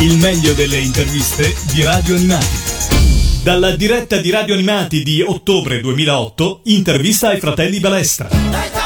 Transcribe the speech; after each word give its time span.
Il 0.00 0.16
meglio 0.16 0.54
delle 0.54 0.78
interviste 0.78 1.54
di 1.74 1.82
Radio 1.82 2.16
Animati. 2.16 2.46
Dalla 3.42 3.76
diretta 3.76 4.16
di 4.16 4.30
Radio 4.30 4.54
Animati 4.54 5.02
di 5.02 5.20
ottobre 5.20 5.78
2008, 5.80 6.60
intervista 6.64 7.28
ai 7.28 7.38
fratelli 7.38 7.80
Balestra. 7.80 8.79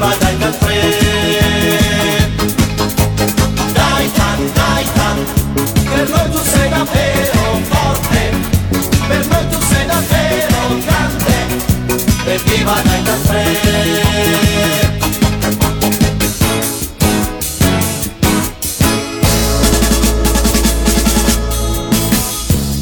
Dai 0.00 0.36
can 0.38 0.58
3 0.58 0.74
dai 3.74 4.10
tan, 4.16 4.50
dai 4.54 4.84
tan, 4.94 5.16
per 5.90 6.08
noi 6.08 6.30
tu 6.30 6.40
sei 6.42 6.68
davvero 6.70 7.60
forte, 7.68 8.30
per 9.08 9.26
noi 9.26 9.48
tu 9.50 9.58
sei 9.70 9.86
davvero 9.86 10.78
grande, 10.86 11.36
evviva 12.24 12.82
dai 12.82 13.02
3 13.26 14.88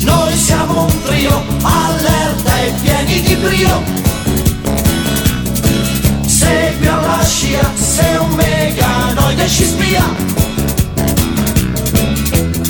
Noi 0.01 0.37
siamo 0.37 0.85
un 0.85 1.03
trio, 1.03 1.45
allerta 1.63 2.61
e 2.61 2.73
pieni 2.81 3.21
di 3.23 3.35
brio. 3.35 4.08
Scia, 7.29 7.71
sei 7.75 8.17
un 8.17 8.31
meganoide 8.31 9.49
ci 9.49 9.65
spia. 9.65 10.05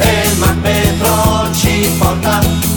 E 0.00 0.26
il 0.26 0.38
Macbetro 0.38 1.48
ci 1.54 1.94
porta 1.98 2.67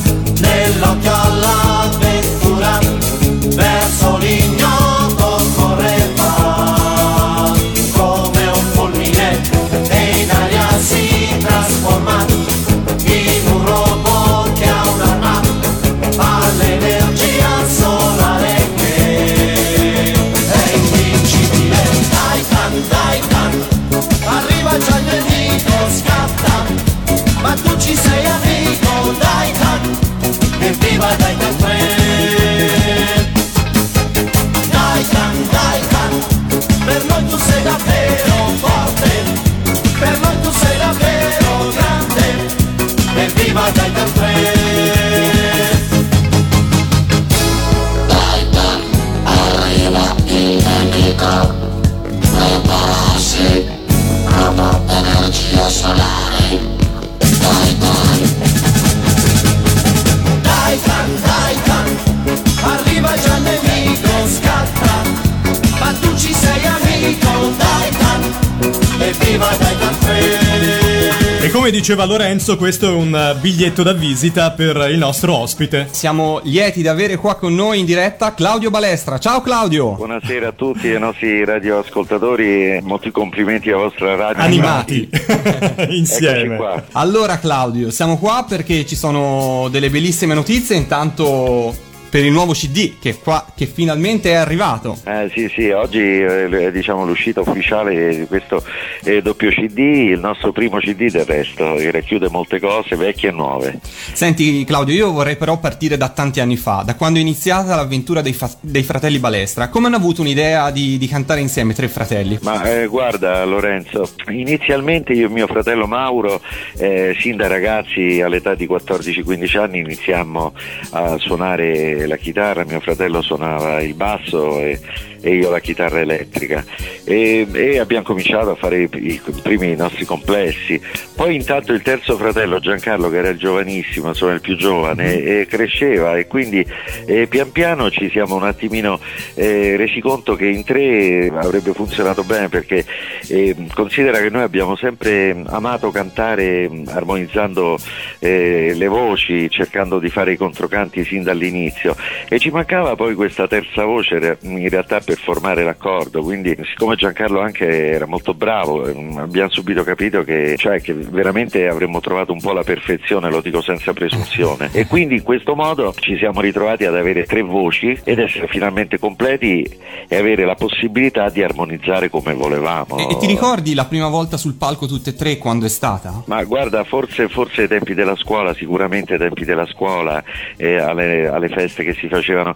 diceva 71.82 72.06
Lorenzo, 72.06 72.58
questo 72.58 72.90
è 72.90 72.92
un 72.92 73.16
eh, 73.16 73.40
biglietto 73.42 73.82
da 73.82 73.94
visita 73.94 74.52
per 74.52 74.88
il 74.92 75.00
nostro 75.00 75.36
ospite. 75.36 75.88
Siamo 75.90 76.40
lieti 76.44 76.84
di 76.84 76.88
avere 76.88 77.16
qua 77.16 77.34
con 77.34 77.56
noi 77.56 77.80
in 77.80 77.86
diretta 77.86 78.36
Claudio 78.36 78.70
Balestra. 78.70 79.18
Ciao 79.18 79.42
Claudio! 79.42 79.94
Buonasera 79.94 80.50
a 80.50 80.52
tutti 80.52 80.90
ai 80.90 81.00
nostri 81.00 81.44
radioascoltatori 81.44 82.74
e 82.74 82.82
molti 82.84 83.10
complimenti 83.10 83.72
alla 83.72 83.82
vostra 83.82 84.14
radio. 84.14 84.44
Animati 84.44 85.10
insieme. 85.90 86.56
qua. 86.56 86.84
Allora 86.92 87.40
Claudio, 87.40 87.90
siamo 87.90 88.20
qua 88.20 88.46
perché 88.48 88.86
ci 88.86 88.96
sono 88.96 89.68
delle 89.72 89.90
bellissime 89.90 90.36
notizie, 90.36 90.76
intanto 90.76 91.90
per 92.12 92.26
il 92.26 92.32
nuovo 92.34 92.52
CD 92.52 93.00
che, 93.00 93.18
qua, 93.18 93.46
che 93.56 93.66
finalmente 93.66 94.32
è 94.32 94.36
arrivato. 94.36 94.98
Eh, 95.06 95.32
sì, 95.34 95.50
sì, 95.56 95.70
oggi 95.70 96.00
eh, 96.00 96.50
è 96.50 96.72
diciamo, 96.72 97.06
l'uscita 97.06 97.40
ufficiale 97.40 98.18
di 98.18 98.26
questo 98.26 98.62
eh, 99.04 99.22
doppio 99.22 99.50
CD, 99.50 99.78
il 99.78 100.20
nostro 100.20 100.52
primo 100.52 100.80
CD 100.80 101.10
del 101.10 101.24
resto, 101.24 101.76
che 101.76 101.90
racchiude 101.90 102.28
molte 102.30 102.60
cose 102.60 102.98
vecchie 102.98 103.30
e 103.30 103.32
nuove. 103.32 103.80
Senti 103.82 104.66
Claudio, 104.66 104.94
io 104.94 105.12
vorrei 105.14 105.38
però 105.38 105.58
partire 105.58 105.96
da 105.96 106.10
tanti 106.10 106.42
anni 106.42 106.58
fa, 106.58 106.84
da 106.86 106.96
quando 106.96 107.18
è 107.18 107.22
iniziata 107.22 107.76
l'avventura 107.76 108.22
dei, 108.22 108.34
fa- 108.34 108.52
dei 108.60 108.84
fratelli 108.84 109.18
Balestra. 109.18 109.70
Come 109.70 109.88
hanno 109.88 109.96
avuto 109.96 110.20
un'idea 110.20 110.70
di, 110.70 110.98
di 110.98 111.08
cantare 111.08 111.40
insieme 111.40 111.74
tre 111.74 111.88
fratelli? 111.88 112.40
Ma 112.42 112.62
eh, 112.70 112.88
guarda 112.88 113.46
Lorenzo, 113.46 114.10
inizialmente 114.28 115.14
io 115.14 115.28
e 115.28 115.30
mio 115.30 115.48
fratello 115.48 115.88
Mauro, 115.88 116.42
eh, 116.78 117.16
sin 117.18 117.38
da 117.38 117.48
ragazzi 117.48 118.20
all'età 118.20 118.54
di 118.54 118.68
14-15 118.68 119.58
anni 119.58 119.80
iniziammo 119.80 120.54
a 120.90 121.18
suonare 121.18 122.01
la 122.08 122.18
chitarra, 122.18 122.66
mio 122.66 122.80
fratello 122.80 123.22
suonava 123.22 123.82
il 123.82 123.94
basso 123.94 124.60
e, 124.60 124.80
e 125.22 125.36
io 125.36 125.50
la 125.50 125.60
chitarra 125.60 126.00
elettrica. 126.00 126.64
E, 127.04 127.48
e 127.52 127.80
abbiamo 127.80 128.04
cominciato 128.04 128.52
a 128.52 128.56
fare 128.56 128.82
i, 128.82 128.90
i 128.92 129.22
primi 129.42 129.76
nostri 129.76 130.06
complessi. 130.06 130.82
Poi 131.16 131.36
intanto 131.36 131.74
il 131.74 131.82
terzo 131.82 132.18
fratello 132.18 132.60
Giancarlo 132.60 133.10
che 133.10 133.18
era 133.18 133.30
il 133.30 133.38
giovanissimo, 133.38 134.10
insomma 134.10 134.34
il 134.34 134.42
più 134.42 134.56
giovane, 134.56 135.22
eh, 135.22 135.46
cresceva 135.48 136.18
e 136.18 136.28
quindi 136.28 136.66
eh, 137.06 137.28
pian 137.28 137.52
piano 137.52 137.90
ci 137.92 138.10
siamo 138.10 138.36
un 138.36 138.44
attimino 138.44 139.00
eh, 139.36 139.76
resi 139.78 140.00
conto 140.02 140.36
che 140.36 140.48
in 140.48 140.64
tre 140.64 141.32
avrebbe 141.34 141.74
funzionato 141.74 142.24
bene 142.24 142.50
perché 142.50 142.84
eh, 143.28 143.56
considera 143.74 144.20
che 144.20 144.30
noi 144.30 144.44
abbiamo 144.44 144.76
sempre 144.76 145.44
amato 145.46 145.92
cantare 145.92 146.68
mh, 146.68 146.90
armonizzando 146.90 147.78
eh, 148.20 148.74
le 148.76 148.88
voci, 148.88 149.50
cercando 149.50 150.00
di 150.00 150.10
fare 150.10 150.34
i 150.34 150.38
controcanti 150.38 151.04
sin 151.04 151.24
dall'inizio. 151.24 151.96
E 152.28 152.40
ci 152.40 152.50
mancava 152.50 152.96
poi 152.96 153.14
questa 153.16 153.48
terza 153.48 153.86
voce 153.86 154.38
in 154.42 154.70
realtà 154.70 155.00
per 155.12 155.20
formare 155.20 155.64
l'accordo, 155.66 156.22
quindi 156.22 156.56
siccome 156.64 156.96
Giancarlo 156.96 157.42
anche 157.42 157.92
era 157.92 158.06
molto 158.06 158.34
bravo, 158.34 158.88
ehm, 158.88 159.18
abbiamo 159.18 159.50
subito 159.50 159.84
capito 159.84 160.24
che, 160.24 160.56
cioè, 160.58 160.82
che 160.82 160.94
veramente 160.94 161.68
avremmo 161.68 162.00
trovato 162.00 162.32
un 162.32 162.40
po' 162.40 162.54
la 162.54 162.64
perfezione, 162.64 163.30
lo 163.30 163.42
dico 163.42 163.62
senza 163.62 163.92
presunzione 163.92 164.70
e 164.72 164.88
quindi 164.88 165.16
in 165.16 165.24
questo 165.24 165.54
modo 165.54 165.94
ci 166.00 166.16
siamo 166.18 166.40
ritrovati 166.40 166.86
ad 166.86 166.96
avere 166.96 167.26
tre 167.26 167.42
voci 167.42 168.00
ed 168.06 168.20
essere 168.20 168.48
finalmente 168.48 169.00
completi 169.00 169.70
e 170.08 170.16
avere 170.16 170.46
la 170.46 170.56
possibilità 170.56 171.28
di 171.30 171.44
armonizzare 171.44 172.10
come 172.10 172.34
volevamo. 172.34 172.98
E, 172.98 173.12
e 173.12 173.18
ti 173.18 173.28
ricordi 173.28 173.74
la 173.74 173.86
prima 173.86 174.08
volta 174.08 174.38
sul 174.38 174.54
palco 174.54 174.88
tutte 174.88 175.10
e 175.10 175.16
tre 175.16 175.38
quando 175.38 175.66
è 175.66 175.70
stata? 175.70 176.24
Ma 176.28 176.42
guarda, 176.46 176.86
forse, 176.86 177.28
forse 177.28 177.64
ai 177.64 177.68
tempi 177.68 177.94
della 177.94 178.16
scuola, 178.16 178.54
sicuramente 178.54 179.14
ai 179.14 179.20
tempi 179.20 179.44
della 179.44 179.66
scuola, 179.66 180.24
eh, 180.56 180.78
alle, 180.78 181.28
alle 181.28 181.50
feste 181.50 181.84
che 181.84 181.94
si 181.94 182.08
facevano. 182.08 182.54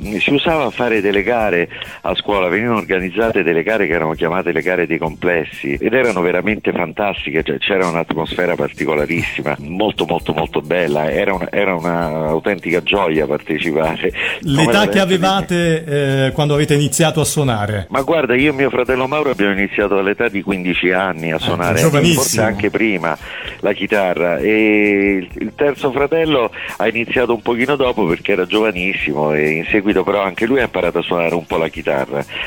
Mm, 0.00 0.18
Si 0.18 0.30
usava 0.30 0.70
fare 0.70 1.00
delle 1.00 1.24
gare 1.24 1.68
a 2.02 2.14
scuola, 2.14 2.48
venivano 2.48 2.78
organizzate 2.78 3.42
delle 3.42 3.62
gare 3.62 3.86
che 3.86 3.92
erano 3.94 4.12
chiamate 4.12 4.52
le 4.52 4.62
gare 4.62 4.86
dei 4.86 4.98
complessi 4.98 5.72
ed 5.74 5.92
erano 5.92 6.20
veramente 6.20 6.72
fantastiche, 6.72 7.42
cioè, 7.42 7.58
c'era 7.58 7.86
un'atmosfera 7.88 8.54
particolarissima, 8.54 9.56
molto 9.60 10.04
molto 10.06 10.32
molto 10.32 10.60
bella, 10.60 11.10
era, 11.10 11.34
una- 11.34 11.50
era 11.50 11.74
un'autentica 11.74 12.82
gioia 12.82 13.26
partecipare. 13.26 14.12
L'età 14.40 14.88
che 14.88 15.00
avevate 15.00 15.84
eh, 16.26 16.32
quando 16.32 16.54
avete 16.54 16.74
iniziato 16.74 17.20
a 17.20 17.24
suonare? 17.24 17.86
ma 17.90 18.02
guarda, 18.02 18.34
io 18.34 18.50
e 18.50 18.54
mio 18.54 18.70
fratello 18.70 19.06
Mauro 19.06 19.30
abbiamo 19.30 19.52
iniziato 19.52 19.98
all'età 19.98 20.28
di 20.28 20.42
15 20.42 20.90
anni 20.90 21.32
a 21.32 21.38
suonare, 21.38 21.78
giovanissimo. 21.78 22.20
forse 22.22 22.40
anche 22.42 22.70
prima, 22.70 23.16
la 23.60 23.72
chitarra 23.72 24.38
e 24.38 25.16
il- 25.20 25.28
il 25.42 25.52
terzo 25.54 25.90
fratello 25.92 26.50
ha 26.76 26.88
iniziato 26.88 27.34
un 27.34 27.42
pochino 27.42 27.76
dopo 27.76 28.04
perché 28.06 28.32
era 28.32 28.46
giovanissimo 28.46 29.32
e 29.32 29.48
in 29.50 29.64
seguito 29.66 30.02
però 30.04 30.22
anche 30.22 30.46
lui 30.46 30.60
ha 30.60 30.64
imparato 30.64 30.98
a 30.98 31.02
suonare 31.02 31.34
un 31.34 31.46
po' 31.46 31.56
la 31.56 31.68
chitarra, 31.68 31.85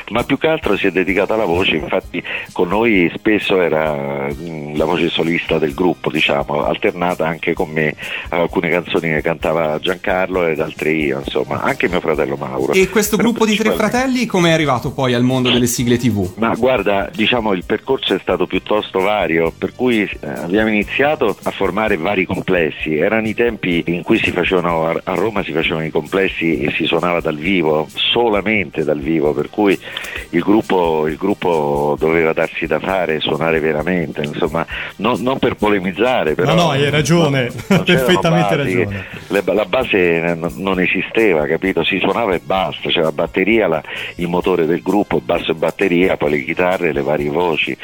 ma 0.10 0.24
più 0.24 0.38
che 0.38 0.48
altro 0.48 0.76
si 0.78 0.88
è 0.88 0.92
dedicato 0.92 1.34
alla 1.34 1.46
voce, 1.46 1.76
infatti 1.76 2.22
con 2.52 2.68
noi 2.68 3.12
spesso 3.16 3.62
era 3.62 4.28
mm, 4.32 4.76
la 4.76 4.86
voce 4.86 5.10
solista 5.10 5.58
del 5.58 5.74
gruppo, 5.74 6.10
diciamo, 6.10 6.66
alternata 6.66 7.28
anche 7.28 7.54
con 7.54 7.70
me 7.70 7.96
a 8.30 8.38
alcune 8.38 8.70
canzoni 8.70 9.10
che 9.10 9.22
cantava 9.22 9.80
Giancarlo 9.80 10.48
ed 10.48 10.60
altre 10.60 10.92
io, 10.92 11.20
insomma, 11.20 11.62
anche 11.62 11.88
mio 11.88 12.00
fratello 12.00 12.36
Mauro. 12.36 12.74
E 12.74 12.90
questo 12.90 13.16
Però 13.16 13.30
gruppo 13.30 13.46
di 13.46 13.56
tre 13.56 13.72
fratelli 13.72 14.26
come 14.26 14.50
è 14.50 14.54
arrivato 14.54 14.92
poi 14.92 15.14
al 15.14 15.24
mondo 15.24 15.50
delle 15.52 15.68
sigle 15.68 15.98
TV? 15.98 16.34
Ma 16.36 16.54
guarda, 16.56 17.10
diciamo 17.14 17.54
il 17.54 17.64
percorso 17.66 18.16
è 18.16 18.20
stato 18.20 18.46
piuttosto 18.48 19.00
vario, 19.00 19.52
per 19.56 19.74
cui 19.76 20.02
eh, 20.02 20.28
abbiamo 20.28 20.70
iniziato 20.70 21.38
a 21.44 21.52
formare 21.52 21.98
vari 21.98 22.26
complessi. 22.26 22.96
Erano 22.96 23.28
i 23.28 23.34
tempi 23.34 23.84
in 23.88 24.04
cui 24.04 24.18
si 24.18 24.32
facevano 24.32 24.88
a 25.04 25.14
Roma 25.14 25.44
si 25.44 25.52
facevano 25.52 25.86
i 25.86 25.92
complessi 25.92 26.60
e 26.60 26.72
si 26.72 26.86
suonava 26.86 27.20
dal 27.20 27.38
vivo, 27.38 27.88
solamente 27.94 28.84
dal 28.84 29.00
vivo, 29.00 29.29
per 29.34 29.50
cui 29.50 29.78
il 30.32 30.42
gruppo, 30.42 31.08
il 31.08 31.16
gruppo 31.18 31.96
doveva 32.00 32.34
darsi 32.34 32.66
da 32.68 32.80
fare, 32.80 33.20
suonare 33.20 33.60
veramente, 33.60 34.22
insomma, 34.24 34.66
non, 34.98 35.22
non 35.22 35.40
per 35.40 35.56
polemizzare, 35.56 36.36
però 36.36 36.54
No, 36.54 36.64
no, 36.64 36.70
hai 36.72 36.90
ragione, 36.90 37.50
c'erano 37.68 37.84
perfettamente 37.84 38.56
basi, 38.56 38.76
ragione. 38.78 39.06
le- 39.28 39.44
la 39.54 39.66
base 39.66 40.38
non 40.56 40.80
esisteva, 40.80 41.46
capito? 41.46 41.84
Si 41.84 42.00
suonava 42.00 42.34
e 42.36 42.40
basta, 42.44 42.90
c'era 42.90 43.06
la 43.06 43.12
batteria, 43.12 43.68
la- 43.68 43.84
il 44.16 44.28
motore 44.28 44.66
del 44.66 44.82
gruppo, 44.82 45.20
basso 45.20 45.52
e 45.52 45.56
batteria, 45.56 46.18
poi 46.18 46.32
le 46.32 46.44
chitarre, 46.44 46.92
le 46.94 47.02
varie 47.02 47.30
voci. 47.30 47.76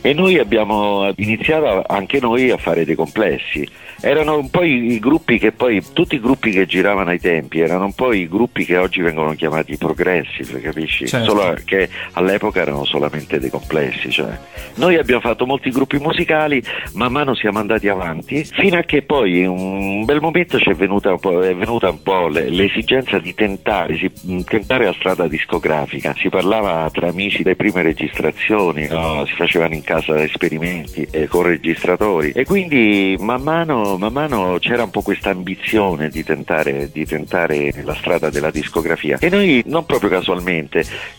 E 0.00 0.12
noi 0.14 0.38
abbiamo 0.38 1.10
iniziato 1.16 1.82
anche 1.86 2.20
noi 2.20 2.50
a 2.50 2.56
fare 2.56 2.84
dei 2.84 2.94
complessi. 2.94 3.68
Erano 4.02 4.38
un 4.38 4.48
po' 4.48 4.62
i, 4.62 4.92
i 4.92 4.98
gruppi 4.98 5.38
che 5.38 5.52
poi, 5.52 5.82
tutti 5.92 6.14
i 6.14 6.20
gruppi 6.20 6.50
che 6.52 6.64
giravano 6.64 7.10
ai 7.10 7.20
tempi, 7.20 7.60
erano 7.60 7.84
un 7.84 7.92
po' 7.92 8.14
i 8.14 8.26
gruppi 8.28 8.64
che 8.64 8.78
oggi 8.78 9.02
vengono 9.02 9.34
chiamati 9.34 9.76
progressive, 9.76 10.58
capisci? 10.62 10.89
Certo. 10.90 11.24
Solo 11.24 11.54
che 11.64 11.88
all'epoca 12.12 12.60
erano 12.60 12.84
solamente 12.84 13.38
dei 13.38 13.50
complessi. 13.50 14.10
Cioè. 14.10 14.36
Noi 14.74 14.96
abbiamo 14.96 15.20
fatto 15.20 15.46
molti 15.46 15.70
gruppi 15.70 15.98
musicali, 15.98 16.62
man 16.94 17.12
mano 17.12 17.34
siamo 17.34 17.58
andati 17.58 17.88
avanti, 17.88 18.44
fino 18.44 18.78
a 18.78 18.82
che 18.82 19.02
poi 19.02 19.40
in 19.40 19.48
un 19.48 20.04
bel 20.04 20.20
momento 20.20 20.56
è 20.56 20.74
venuta 20.74 21.10
un 21.10 21.18
po', 21.18 21.42
è 21.42 21.54
venuta 21.54 21.90
un 21.90 22.02
po' 22.02 22.28
le- 22.28 22.48
l'esigenza 22.48 23.18
di 23.18 23.34
tentare, 23.34 23.96
si- 23.96 24.44
tentare 24.44 24.84
la 24.84 24.94
strada 24.94 25.26
discografica. 25.28 26.14
Si 26.18 26.28
parlava 26.28 26.88
tra 26.92 27.08
amici 27.08 27.42
delle 27.42 27.56
prime 27.56 27.82
registrazioni, 27.82 28.86
no? 28.88 29.24
si 29.26 29.34
facevano 29.34 29.74
in 29.74 29.82
casa 29.82 30.22
esperimenti 30.22 31.06
eh, 31.10 31.26
con 31.26 31.42
registratori 31.42 32.32
e 32.32 32.44
quindi 32.44 33.16
man 33.18 33.42
mano, 33.42 33.96
man 33.98 34.12
mano 34.12 34.56
c'era 34.60 34.84
un 34.84 34.90
po' 34.90 35.02
questa 35.02 35.30
ambizione 35.30 36.08
di 36.08 36.24
tentare, 36.24 36.90
di 36.92 37.04
tentare 37.04 37.72
la 37.84 37.94
strada 37.94 38.30
della 38.30 38.50
discografia 38.50 39.18
e 39.18 39.28
noi 39.28 39.62
non 39.66 39.84
proprio 39.86 40.10
casualmente 40.10 40.69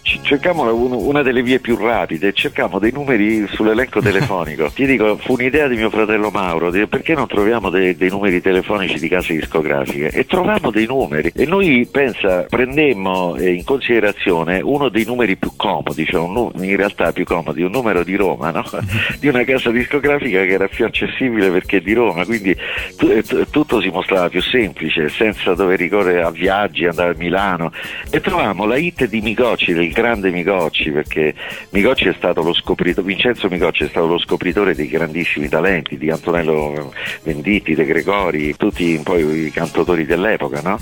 cercammo 0.01 0.73
un- 0.73 0.91
una 0.93 1.21
delle 1.21 1.43
vie 1.43 1.59
più 1.59 1.75
rapide, 1.77 2.33
cercammo 2.33 2.79
dei 2.79 2.91
numeri 2.91 3.45
sull'elenco 3.47 3.99
telefonico. 4.01 4.69
Ti 4.73 4.85
dico, 4.85 5.17
fu 5.17 5.33
un'idea 5.33 5.67
di 5.67 5.75
mio 5.75 5.89
fratello 5.89 6.29
Mauro, 6.29 6.71
di- 6.71 6.87
perché 6.87 7.13
non 7.13 7.27
troviamo 7.27 7.69
dei, 7.69 7.95
dei 7.95 8.09
numeri 8.09 8.41
telefonici 8.41 8.99
di 8.99 9.07
case 9.07 9.33
discografiche? 9.33 10.09
E 10.09 10.25
trovammo 10.25 10.71
dei 10.71 10.85
numeri 10.85 11.31
e 11.35 11.45
noi, 11.45 11.87
pensa, 11.91 12.45
prendemmo 12.49 13.35
eh, 13.35 13.53
in 13.53 13.63
considerazione 13.63 14.61
uno 14.61 14.89
dei 14.89 15.05
numeri 15.05 15.35
più 15.37 15.51
comodi, 15.55 16.05
cioè 16.05 16.25
nu- 16.27 16.51
in 16.55 16.75
realtà 16.75 17.11
più 17.11 17.25
comodi, 17.25 17.61
un 17.63 17.71
numero 17.71 18.03
di 18.03 18.15
Roma, 18.15 18.51
no? 18.51 18.63
di 19.19 19.27
una 19.27 19.43
casa 19.43 19.69
discografica 19.71 20.41
che 20.45 20.51
era 20.53 20.67
più 20.67 20.85
accessibile 20.85 21.49
perché 21.49 21.81
di 21.81 21.93
Roma, 21.93 22.25
quindi 22.25 22.55
tu- 22.97 23.09
eh, 23.09 23.23
t- 23.23 23.47
tutto 23.49 23.81
si 23.81 23.89
mostrava 23.89 24.29
più 24.29 24.41
semplice, 24.41 25.09
senza 25.09 25.53
dover 25.53 25.79
ricorrere 25.79 26.21
a 26.23 26.31
viaggi, 26.31 26.85
andare 26.85 27.11
a 27.11 27.15
Milano. 27.17 27.71
E 28.09 28.21
trovammo 28.21 28.65
la 28.65 28.77
hit 28.77 29.05
di 29.07 29.21
Migocci, 29.41 29.73
del 29.73 29.91
grande 29.91 30.29
Migocci, 30.29 30.91
perché 30.91 31.33
Migocci 31.71 32.07
è 32.07 32.13
stato 32.13 32.43
lo 32.43 32.53
scopritore, 32.53 33.07
Vincenzo 33.07 33.49
Migocci 33.49 33.85
è 33.85 33.87
stato 33.87 34.05
lo 34.05 34.19
scopritore 34.19 34.75
dei 34.75 34.87
grandissimi 34.87 35.49
talenti, 35.49 35.97
di 35.97 36.11
Antonello 36.11 36.93
Venditti, 37.23 37.73
De 37.73 37.85
Gregori, 37.85 38.55
tutti 38.55 38.99
poi 39.03 39.47
i 39.47 39.51
cantautori 39.51 40.05
dell'epoca, 40.05 40.61
no? 40.61 40.77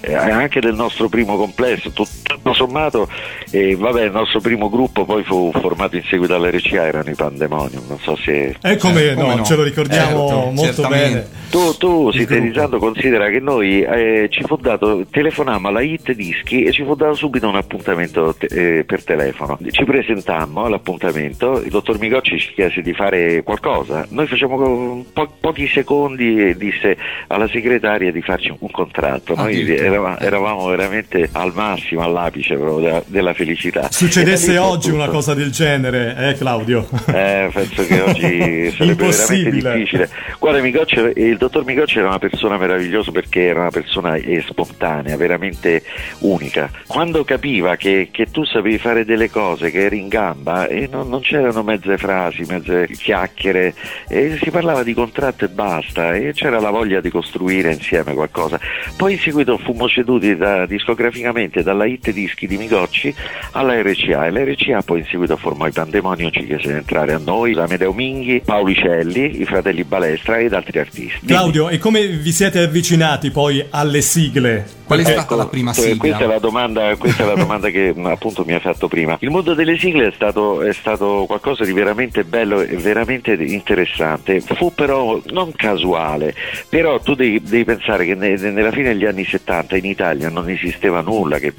Eh, 0.00 0.14
anche 0.14 0.60
del 0.60 0.74
nostro 0.74 1.08
primo 1.08 1.36
complesso, 1.36 1.90
tutto 1.90 2.06
sommato, 2.52 3.08
eh, 3.50 3.76
vabbè, 3.76 4.04
il 4.04 4.10
nostro 4.10 4.40
primo 4.40 4.68
gruppo 4.68 5.04
poi 5.04 5.22
fu 5.22 5.50
formato 5.60 5.96
in 5.96 6.02
seguito 6.04 6.34
all'RCA, 6.34 6.84
erano 6.86 7.10
i 7.10 7.14
Pandemonium, 7.14 7.84
non 7.88 7.98
so 8.00 8.16
se... 8.16 8.56
E 8.62 8.76
come, 8.76 9.10
Eh, 9.10 9.14
come 9.14 9.28
no, 9.28 9.36
no. 9.36 9.44
ce 9.44 9.54
lo 9.56 9.62
ricordiamo 9.62 10.26
Certo, 10.28 10.34
molto 10.50 10.62
certamente. 10.62 11.08
bene. 11.08 11.40
Tu, 11.52 11.76
tu 11.76 12.10
sintetizzando, 12.10 12.78
considera 12.78 13.28
che 13.28 13.38
noi 13.38 13.82
eh, 13.82 14.28
ci 14.30 14.42
fu 14.46 14.56
dato, 14.56 15.04
telefonammo 15.10 15.68
alla 15.68 15.82
Hit 15.82 16.12
Dischi 16.12 16.62
e 16.64 16.72
ci 16.72 16.82
fu 16.82 16.94
dato 16.94 17.14
subito 17.14 17.46
un 17.46 17.56
appuntamento 17.56 18.34
te- 18.36 18.78
eh, 18.78 18.84
per 18.84 19.04
telefono. 19.04 19.58
Ci 19.70 19.84
presentammo 19.84 20.64
all'appuntamento, 20.64 21.60
il 21.62 21.68
dottor 21.70 21.98
Migocci 21.98 22.38
ci 22.38 22.52
chiese 22.54 22.80
di 22.80 22.94
fare 22.94 23.42
qualcosa. 23.42 24.06
Noi 24.10 24.26
facciamo 24.26 25.04
po- 25.12 25.32
pochi 25.40 25.68
secondi 25.68 26.40
e 26.42 26.56
disse 26.56 26.96
alla 27.26 27.46
segretaria 27.48 28.10
di 28.10 28.22
farci 28.22 28.50
un 28.58 28.70
contratto. 28.70 29.34
Noi 29.34 29.52
Addirittura. 29.54 29.86
eravamo, 29.86 30.18
eravamo 30.20 30.66
veramente 30.68 31.28
al 31.32 31.52
massimo, 31.54 32.00
all'apice 32.02 32.30
proprio 32.40 33.02
della, 33.06 33.34
felicità. 33.34 33.88
Succedesse 33.92 34.58
oggi 34.58 34.90
una 34.90 35.04
tutto. 35.04 35.16
cosa 35.16 35.34
del 35.34 35.50
genere, 35.50 36.16
eh 36.30 36.34
Claudio? 36.34 36.88
Eh, 37.12 37.50
penso 37.52 37.84
che 37.84 38.00
oggi 38.00 38.70
sarebbe 38.76 39.06
veramente 39.06 39.50
difficile. 39.50 40.08
Guarda, 40.38 40.60
Migocci, 40.60 41.12
il 41.16 41.36
dottor 41.36 41.64
Migocci 41.64 41.98
era 41.98 42.08
una 42.08 42.18
persona 42.18 42.56
meravigliosa 42.56 43.10
perché 43.10 43.46
era 43.46 43.60
una 43.60 43.70
persona 43.70 44.14
eh, 44.14 44.42
spontanea, 44.46 45.16
veramente 45.16 45.82
unica. 46.20 46.70
Quando 46.86 47.22
capiva 47.24 47.76
che, 47.76 48.08
che 48.10 48.30
tu 48.30 48.44
sapevi 48.44 48.78
fare 48.78 49.04
delle 49.04 49.30
cose, 49.30 49.70
che 49.70 49.84
eri 49.84 49.98
in 49.98 50.08
gamba, 50.08 50.66
e 50.66 50.88
non, 50.90 51.08
non 51.08 51.20
c'erano 51.20 51.62
mezze 51.62 51.98
frasi, 51.98 52.44
mezze 52.48 52.88
chiacchiere, 52.88 53.74
e 54.08 54.38
si 54.42 54.50
parlava 54.50 54.82
di 54.82 54.94
contratto 54.94 55.44
e 55.44 55.48
basta, 55.48 56.14
e 56.14 56.32
c'era 56.32 56.60
la 56.60 56.70
voglia 56.70 57.00
di 57.00 57.10
costruire 57.10 57.72
insieme 57.72 58.14
qualcosa. 58.14 58.58
Poi 58.96 59.12
in 59.12 59.18
seguito 59.18 59.58
fummo 59.58 59.88
ceduti 59.88 60.36
da- 60.36 60.66
discograficamente 60.66 61.62
dalla 61.62 61.86
hit 61.86 62.10
dischi 62.22 62.46
di 62.46 62.56
Migocci 62.56 63.14
alla 63.52 63.80
RCA 63.80 64.26
e 64.26 64.30
l'RCA 64.30 64.82
poi 64.82 65.00
in 65.00 65.06
seguito 65.06 65.36
formò 65.36 65.66
i 65.66 65.72
Pandemonio, 65.72 66.30
ci 66.30 66.46
chiese 66.46 66.68
di 66.68 66.74
entrare 66.74 67.12
a 67.12 67.18
noi, 67.18 67.52
l'Amedeo 67.52 67.92
Minghi, 67.92 68.42
Paolicelli, 68.44 69.40
i 69.40 69.44
fratelli 69.44 69.84
Balestra 69.84 70.38
ed 70.38 70.52
altri 70.52 70.78
artisti. 70.78 71.26
Claudio, 71.26 71.68
e 71.68 71.78
come 71.78 72.06
vi 72.06 72.32
siete 72.32 72.60
avvicinati 72.60 73.30
poi 73.30 73.64
alle 73.70 74.00
sigle? 74.00 74.80
Qual 74.84 74.98
è 74.98 75.02
Ecco, 75.02 75.20
stata 75.20 75.36
la 75.36 75.46
prima 75.46 75.70
eh, 75.70 75.74
sigla? 75.74 75.96
Questa 75.96 76.24
è 76.24 76.26
la 76.26 76.38
domanda, 76.38 76.96
questa 76.96 77.22
è 77.22 77.26
la 77.26 77.34
domanda 77.34 77.70
che 77.70 77.94
appunto 78.04 78.44
mi 78.44 78.52
hai 78.52 78.60
fatto 78.60 78.88
prima. 78.88 79.16
Il 79.20 79.30
mondo 79.30 79.54
delle 79.54 79.78
sigle 79.78 80.08
è 80.08 80.12
stato, 80.14 80.62
è 80.62 80.72
stato 80.72 81.24
qualcosa 81.26 81.64
di 81.64 81.72
veramente 81.72 82.24
bello 82.24 82.60
e 82.60 82.76
veramente 82.76 83.32
interessante. 83.32 84.40
Fu 84.40 84.72
però 84.74 85.20
non 85.30 85.52
casuale, 85.52 86.34
però 86.68 87.00
tu 87.00 87.14
devi, 87.14 87.40
devi 87.40 87.64
pensare 87.64 88.04
che 88.04 88.14
ne- 88.14 88.36
nella 88.36 88.70
fine 88.70 88.92
degli 88.92 89.06
anni 89.06 89.24
70 89.24 89.76
in 89.76 89.84
Italia 89.86 90.28
non 90.28 90.50
esisteva 90.50 91.00
nulla, 91.00 91.38
che 91.38 91.54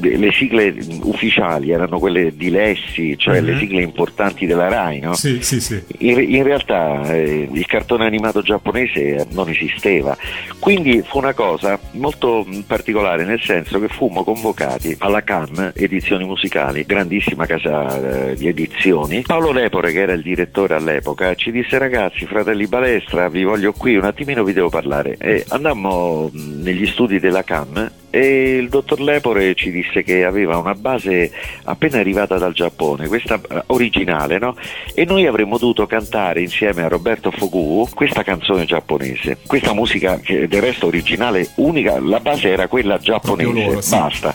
le 0.00 0.32
sigle 0.32 0.74
ufficiali 1.02 1.70
erano 1.70 1.98
quelle 1.98 2.34
di 2.36 2.50
Lessi, 2.50 3.16
cioè 3.18 3.40
le 3.40 3.52
Mhm. 3.52 3.58
sigle 3.58 3.82
importanti 3.82 4.46
della 4.46 4.68
RAI, 4.68 5.00
no? 5.00 5.14
Sì, 5.14 5.38
sì, 5.42 5.60
sì. 5.60 5.82
In, 5.98 6.18
in 6.20 6.42
realtà 6.42 7.02
eh, 7.12 7.48
il 7.50 7.66
cartone 7.66 8.06
animato 8.06 8.42
giapponese 8.42 9.26
non 9.32 9.48
esisteva, 9.48 10.16
quindi 10.58 11.02
fu 11.04 11.18
una 11.18 11.32
cosa 11.34 11.78
molto 11.92 12.44
mh, 12.46 12.60
particolare 12.66 13.24
nel 13.24 13.40
senso 13.40 13.78
che 13.80 13.88
fummo 13.88 14.24
convocati 14.24 14.94
alla 14.98 15.22
Cannes 15.22 15.72
Edizioni 15.74 16.24
Musicali, 16.24 16.84
grandissima 16.86 17.46
casa 17.46 18.30
eh, 18.30 18.34
di 18.34 18.48
edizioni. 18.48 19.22
Paolo 19.26 19.52
Lepore, 19.52 19.92
che 19.92 20.00
era 20.00 20.12
il 20.12 20.22
direttore 20.22 20.74
all'epoca, 20.74 21.34
ci 21.34 21.50
disse 21.50 21.78
ragazzi, 21.78 22.24
fratelli 22.26 22.66
Balestra, 22.66 23.28
vi 23.28 23.44
voglio 23.44 23.72
qui, 23.72 23.96
un 23.96 24.04
attimino 24.04 24.44
vi 24.44 24.52
devo 24.52 24.68
parlare. 24.68 25.16
E 25.18 25.44
andammo 25.48 26.30
mh, 26.32 26.62
negli 26.62 26.86
studi 26.86 27.18
della 27.20 27.42
Cannes 27.44 27.90
e 28.16 28.56
il 28.56 28.70
dottor 28.70 28.98
Lepore 29.00 29.54
ci 29.54 29.70
disse 29.70 30.02
che 30.02 30.24
aveva 30.24 30.56
una 30.56 30.74
base 30.74 31.30
appena 31.64 31.98
arrivata 31.98 32.38
dal 32.38 32.54
Giappone, 32.54 33.08
questa 33.08 33.38
eh, 33.38 33.62
originale, 33.66 34.38
no? 34.38 34.56
E 34.94 35.04
noi 35.04 35.26
avremmo 35.26 35.58
dovuto 35.58 35.86
cantare 35.86 36.40
insieme 36.40 36.82
a 36.82 36.88
Roberto 36.88 37.30
Fogu 37.30 37.86
questa 37.94 38.22
canzone 38.22 38.64
giapponese, 38.64 39.36
questa 39.46 39.74
musica 39.74 40.18
che 40.18 40.48
del 40.48 40.62
resto 40.62 40.86
originale 40.86 41.46
unica, 41.56 42.00
la 42.00 42.20
base 42.20 42.48
era 42.48 42.68
quella 42.68 42.96
giapponese, 42.96 43.52
loro, 43.52 43.80
sì. 43.82 43.90
basta. 43.90 44.34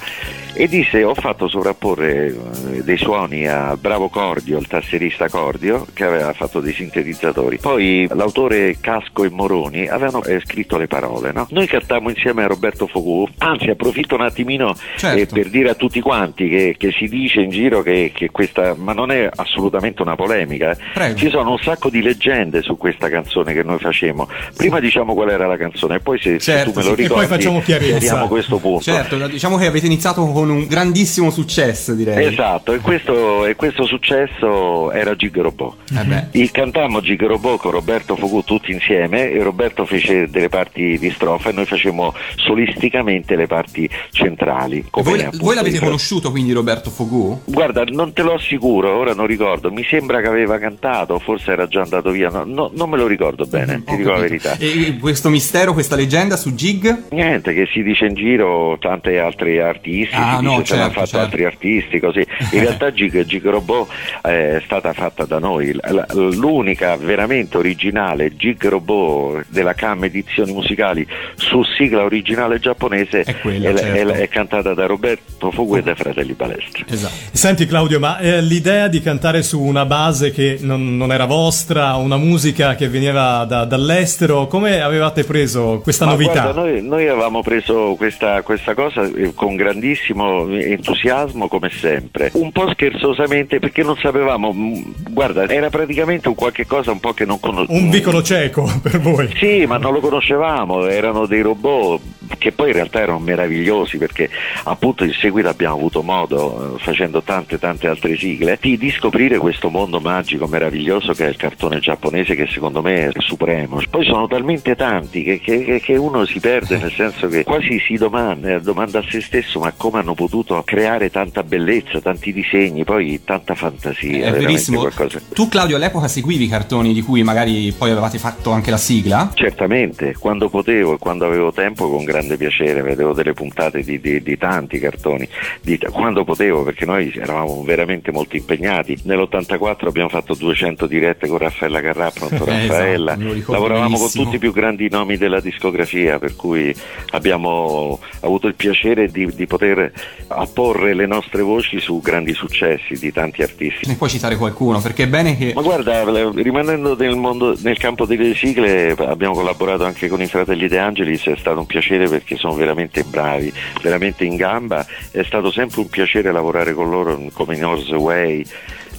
E 0.53 0.67
disse 0.67 1.01
ho 1.03 1.15
fatto 1.15 1.47
sovrapporre 1.47 2.27
eh, 2.27 2.83
dei 2.83 2.97
suoni 2.97 3.47
a 3.47 3.75
Bravo 3.79 4.09
Cordio, 4.09 4.59
il 4.59 4.67
tasserista 4.67 5.27
Cordio, 5.29 5.87
che 5.93 6.03
aveva 6.03 6.33
fatto 6.33 6.59
dei 6.59 6.73
sintetizzatori. 6.73 7.57
Poi 7.57 8.07
l'autore 8.13 8.77
Casco 8.81 9.23
e 9.23 9.29
Moroni 9.29 9.87
avevano 9.87 10.21
eh, 10.23 10.39
scritto 10.41 10.77
le 10.77 10.87
parole. 10.87 11.31
no? 11.31 11.47
Noi 11.51 11.65
cantammo 11.67 12.09
insieme 12.09 12.43
a 12.43 12.47
Roberto 12.47 12.85
Fogu, 12.85 13.27
anzi 13.39 13.69
approfitto 13.69 14.15
un 14.15 14.21
attimino 14.21 14.75
Certo. 14.97 15.17
eh, 15.19 15.25
per 15.25 15.49
dire 15.49 15.69
a 15.69 15.73
tutti 15.73 16.01
quanti 16.01 16.49
che, 16.49 16.75
che 16.77 16.91
si 16.91 17.07
dice 17.07 17.39
in 17.41 17.49
giro 17.49 17.81
che, 17.81 18.11
che 18.13 18.29
questa, 18.29 18.75
ma 18.77 18.91
non 18.93 19.09
è 19.09 19.29
assolutamente 19.33 20.01
una 20.01 20.15
polemica, 20.15 20.71
eh. 20.71 20.77
Prego. 20.93 21.17
ci 21.17 21.29
sono 21.29 21.51
un 21.51 21.59
sacco 21.59 21.89
di 21.89 22.01
leggende 22.03 22.61
su 22.61 22.77
questa 22.77 23.09
canzone 23.09 23.53
che 23.53 23.63
noi 23.63 23.79
facemmo. 23.79 24.27
Prima 24.55 24.79
diciamo 24.81 25.13
qual 25.13 25.29
era 25.29 25.47
la 25.47 25.57
canzone 25.57 25.95
e 25.95 25.99
poi 26.01 26.19
se, 26.19 26.39
se 26.39 26.51
Certo, 26.51 26.71
tu 26.71 26.77
me 26.77 26.83
sì, 26.83 26.87
lo 26.89 26.93
e 26.93 26.95
poi 26.97 27.03
ricordi 27.07 27.27
facciamo 27.27 27.61
chiarezza. 27.61 27.97
chiariamo 27.97 28.27
questo 28.27 28.57
punto. 28.57 28.83
Certo, 28.83 29.27
diciamo 29.27 29.55
che 29.57 29.65
avete 29.65 29.85
iniziato 29.87 30.21
con 30.21 30.40
un 30.49 30.65
grandissimo 30.67 31.29
successo, 31.29 31.93
direi. 31.93 32.25
Esatto, 32.27 32.73
e 32.73 32.79
questo, 32.79 33.45
e 33.45 33.55
questo 33.55 33.85
successo 33.85 34.91
era 34.91 35.15
Gig 35.15 35.35
Robot. 35.39 35.75
Eh. 35.95 36.39
Il 36.39 36.51
cantammo 36.51 37.01
Gig 37.01 37.21
Robot 37.23 37.59
con 37.59 37.71
Roberto 37.71 38.15
Fogu 38.15 38.43
tutti 38.43 38.71
insieme 38.71 39.29
e 39.31 39.41
Roberto 39.43 39.85
fece 39.85 40.27
delle 40.29 40.49
parti 40.49 40.97
di 40.97 41.09
strofa 41.11 41.49
e 41.49 41.53
noi 41.53 41.65
facemmo 41.65 42.13
solisticamente 42.35 43.35
le 43.35 43.47
parti 43.47 43.89
centrali. 44.11 44.85
Voi, 44.91 45.27
voi 45.39 45.55
l'avete 45.55 45.79
conosciuto 45.79 46.31
quindi 46.31 46.51
Roberto 46.51 46.89
Fogu? 46.89 47.41
Guarda, 47.45 47.83
non 47.85 48.13
te 48.13 48.21
lo 48.21 48.33
assicuro, 48.33 48.95
ora 48.97 49.13
non 49.13 49.25
ricordo, 49.25 49.71
mi 49.71 49.83
sembra 49.83 50.21
che 50.21 50.27
aveva 50.27 50.57
cantato, 50.59 51.17
forse 51.19 51.51
era 51.51 51.67
già 51.67 51.81
andato 51.81 52.11
via, 52.11 52.29
no, 52.29 52.43
no, 52.45 52.71
non 52.73 52.89
me 52.89 52.97
lo 52.97 53.07
ricordo 53.07 53.45
bene, 53.45 53.83
ti 53.83 53.93
Ho 53.93 53.97
dico 53.97 54.11
la 54.11 54.19
capito. 54.19 54.49
verità. 54.49 54.57
E 54.59 54.97
questo 54.99 55.29
mistero, 55.29 55.73
questa 55.73 55.95
leggenda 55.95 56.35
su 56.35 56.53
Gig? 56.53 57.03
Niente, 57.11 57.53
che 57.53 57.67
si 57.71 57.81
dice 57.83 58.05
in 58.05 58.13
giro 58.15 58.77
tante 58.79 59.19
altri 59.19 59.59
artisti, 59.59 60.15
Ah, 60.15 60.30
si 60.37 60.43
no, 60.43 60.57
dice 60.57 60.65
se 60.65 60.75
l'hanno 60.75 60.91
certo, 60.91 60.99
fatto 60.99 61.07
certo. 61.07 61.25
altri 61.25 61.45
artisti, 61.45 61.99
così. 61.99 62.25
In 62.51 62.59
realtà 62.61 62.91
Gig, 62.91 63.25
Gig 63.25 63.45
Robot 63.45 63.89
eh, 64.23 64.57
è 64.57 64.61
stata 64.63 64.93
fatta 64.93 65.25
da 65.25 65.39
noi, 65.39 65.77
l'unica 66.11 66.95
veramente 66.95 67.57
originale 67.57 68.35
Gig 68.35 68.67
Robot 68.67 69.45
della 69.49 69.73
CAM 69.73 70.03
Edizioni 70.05 70.51
Musicali 70.51 71.05
su 71.35 71.63
sigla 71.63 72.03
originale 72.03 72.59
giapponese 72.59 73.21
È 73.21 73.39
quella, 73.39 73.69
è, 73.69 73.75
certo. 73.75 74.13
è- 74.13 74.19
è 74.21 74.27
cantata 74.27 74.73
da 74.73 74.85
Roberto 74.85 75.51
Fogu 75.51 75.77
e 75.77 75.81
dai 75.83 75.95
fratelli 75.95 76.33
Balestra. 76.33 76.85
Esatto. 76.87 77.13
Senti 77.31 77.65
Claudio, 77.65 77.99
ma 77.99 78.19
eh, 78.19 78.41
l'idea 78.41 78.87
di 78.87 79.01
cantare 79.01 79.41
su 79.43 79.61
una 79.61 79.85
base 79.85 80.31
che 80.31 80.57
non, 80.61 80.97
non 80.97 81.11
era 81.11 81.25
vostra, 81.25 81.95
una 81.95 82.17
musica 82.17 82.75
che 82.75 82.87
veniva 82.87 83.45
da- 83.45 83.65
dall'estero, 83.65 84.47
come 84.47 84.81
avevate 84.81 85.23
preso 85.23 85.79
questa 85.81 86.05
Ma 86.05 86.11
novità? 86.11 86.41
guarda, 86.41 86.61
noi, 86.61 86.81
noi 86.81 87.07
avevamo 87.07 87.41
preso 87.41 87.95
questa, 87.97 88.41
questa 88.41 88.73
cosa 88.73 89.03
eh, 89.03 89.33
con 89.33 89.55
grandissimo 89.55 90.20
entusiasmo 90.49 91.47
come 91.47 91.69
sempre, 91.69 92.29
un 92.33 92.51
po' 92.51 92.69
scherzosamente 92.71 93.59
perché 93.59 93.83
non 93.83 93.95
sapevamo, 93.97 94.51
mh, 94.51 94.93
guarda, 95.09 95.47
era 95.47 95.69
praticamente 95.69 96.27
un 96.27 96.35
qualche 96.35 96.65
cosa 96.65 96.91
un 96.91 96.99
po' 96.99 97.13
che 97.13 97.25
non 97.25 97.39
conoscevamo. 97.39 97.83
Un 97.85 97.89
vicolo 97.89 98.21
cieco 98.23 98.69
per 98.81 98.99
voi. 98.99 99.29
Sì, 99.35 99.65
ma 99.65 99.77
non 99.77 99.93
lo 99.93 99.99
conoscevamo, 99.99 100.85
erano 100.85 101.25
dei 101.25 101.41
robot 101.41 102.01
che 102.37 102.53
poi 102.53 102.67
in 102.69 102.75
realtà 102.75 103.01
erano 103.01 103.19
meravigliosi 103.19 103.97
perché 103.97 104.29
appunto 104.63 105.03
in 105.03 105.11
seguito 105.11 105.49
abbiamo 105.49 105.75
avuto 105.75 106.01
modo, 106.01 106.75
eh, 106.75 106.79
facendo 106.79 107.21
tante 107.21 107.59
tante 107.59 107.87
altre 107.87 108.15
sigle, 108.17 108.57
di, 108.59 108.77
di 108.77 108.89
scoprire 108.89 109.37
questo 109.37 109.69
mondo 109.69 109.99
magico, 109.99 110.47
meraviglioso 110.47 111.11
che 111.13 111.25
è 111.25 111.29
il 111.29 111.35
cartone 111.35 111.79
giapponese 111.79 112.35
che 112.35 112.47
secondo 112.47 112.81
me 112.81 113.07
è 113.07 113.11
supremo. 113.17 113.81
Poi 113.89 114.05
sono 114.05 114.27
talmente 114.27 114.75
tanti 114.75 115.23
che, 115.23 115.39
che- 115.39 115.81
che 115.83 115.95
uno 115.97 116.25
si 116.25 116.39
perde 116.39 116.77
nel 116.77 116.91
senso 116.93 117.27
che 117.27 117.43
quasi 117.43 117.79
si 117.79 117.95
domanda, 117.95 118.57
domanda 118.59 118.99
a 118.99 119.03
se 119.09 119.19
stesso 119.21 119.59
ma 119.59 119.73
come 119.75 119.99
hanno 120.11 120.13
potuto 120.13 120.61
creare 120.65 121.09
tanta 121.09 121.43
bellezza, 121.43 122.01
tanti 122.01 122.33
disegni, 122.33 122.83
poi 122.83 123.21
tanta 123.23 123.55
fantasia. 123.55 124.27
È 124.27 124.31
verissimo. 124.31 124.87
Tu 125.33 125.47
Claudio 125.47 125.77
all'epoca 125.77 126.07
seguivi 126.07 126.43
i 126.45 126.47
cartoni 126.49 126.93
di 126.93 127.01
cui 127.01 127.23
magari 127.23 127.73
poi 127.77 127.91
avevate 127.91 128.17
fatto 128.17 128.51
anche 128.51 128.69
la 128.71 128.77
sigla? 128.77 129.31
Certamente, 129.33 130.15
quando 130.19 130.49
potevo 130.49 130.93
e 130.95 130.97
quando 130.97 131.25
avevo 131.25 131.51
tempo 131.53 131.89
con 131.89 132.03
grande 132.03 132.35
piacere, 132.37 132.81
vedevo 132.81 133.13
delle 133.13 133.33
puntate 133.33 133.81
di, 133.81 133.99
di- 133.99 134.21
di 134.21 134.37
tanti 134.37 134.79
cartoni, 134.79 135.27
di- 135.61 135.79
quando 135.91 136.23
potevo 136.23 136.63
perché 136.63 136.85
noi 136.85 137.11
eravamo 137.15 137.63
veramente 137.63 138.11
molto 138.11 138.35
impegnati. 138.35 138.97
Nell'84 139.03 139.87
abbiamo 139.87 140.09
fatto 140.09 140.33
200 140.33 140.87
dirette 140.87 141.27
con 141.27 141.37
Raffaella 141.37 141.81
Carrà, 141.81 142.11
pronto 142.11 142.45
Eh, 142.45 142.67
Raffaella, 142.67 143.13
esatto, 143.17 143.51
lavoravamo 143.51 143.87
con 143.89 143.97
benissimo. 143.97 144.23
tutti 144.25 144.35
i 144.35 144.39
più 144.39 144.51
grandi 144.51 144.89
nomi 144.89 145.17
della 145.17 145.39
discografia, 145.39 146.19
per 146.19 146.35
cui 146.35 146.73
abbiamo 147.11 147.99
avuto 148.21 148.47
il 148.47 148.55
piacere 148.55 149.07
di, 149.07 149.27
di 149.33 149.45
poter 149.47 149.91
apporre 150.27 150.93
le 150.93 151.05
nostre 151.05 151.41
voci 151.41 151.79
su 151.79 151.99
grandi 152.01 152.33
successi 152.33 152.97
di 152.97 153.11
tanti 153.11 153.41
artisti. 153.41 153.87
Ne 153.87 153.95
puoi 153.95 154.09
citare 154.09 154.35
qualcuno? 154.37 154.79
Perché 154.79 155.03
è 155.03 155.07
bene 155.07 155.37
che... 155.37 155.51
Ma 155.53 155.61
guarda, 155.61 156.03
rimanendo 156.33 156.95
nel, 156.95 157.15
mondo, 157.15 157.55
nel 157.61 157.77
campo 157.77 158.05
delle 158.05 158.33
sigle, 158.35 158.95
abbiamo 158.97 159.33
collaborato 159.33 159.83
anche 159.83 160.07
con 160.07 160.21
i 160.21 160.27
fratelli 160.27 160.67
De 160.67 160.77
Angelis, 160.77 161.25
è 161.27 161.35
stato 161.37 161.59
un 161.59 161.65
piacere 161.65 162.07
perché 162.07 162.37
sono 162.37 162.53
veramente 162.53 163.03
bravi, 163.03 163.51
veramente 163.81 164.23
in 164.25 164.35
gamba, 164.35 164.85
è 165.11 165.23
stato 165.23 165.51
sempre 165.51 165.81
un 165.81 165.89
piacere 165.89 166.31
lavorare 166.31 166.73
con 166.73 166.89
loro 166.89 167.19
come 167.33 167.55
in 167.55 167.61
North 167.61 167.89
Way. 167.89 168.45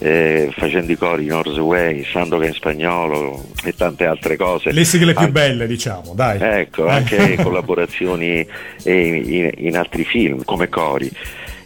Eh, 0.02 0.52
facendo 0.56 0.90
i 0.90 0.96
cori 0.96 1.22
in 1.22 1.28
North 1.28 1.56
Way, 1.56 2.04
Sandokan 2.04 2.48
in 2.48 2.54
spagnolo 2.54 3.44
e 3.64 3.72
tante 3.72 4.04
altre 4.04 4.36
cose. 4.36 4.72
Le 4.72 4.84
sigle 4.84 5.12
più 5.12 5.20
Anche- 5.20 5.32
belle, 5.32 5.66
diciamo, 5.68 6.12
dai. 6.14 6.38
Ecco, 6.40 6.88
anche 6.88 7.36
collaborazioni 7.36 8.44
eh, 8.82 9.04
in, 9.04 9.50
in 9.68 9.76
altri 9.76 10.04
film 10.04 10.42
come 10.44 10.68
cori. 10.68 11.10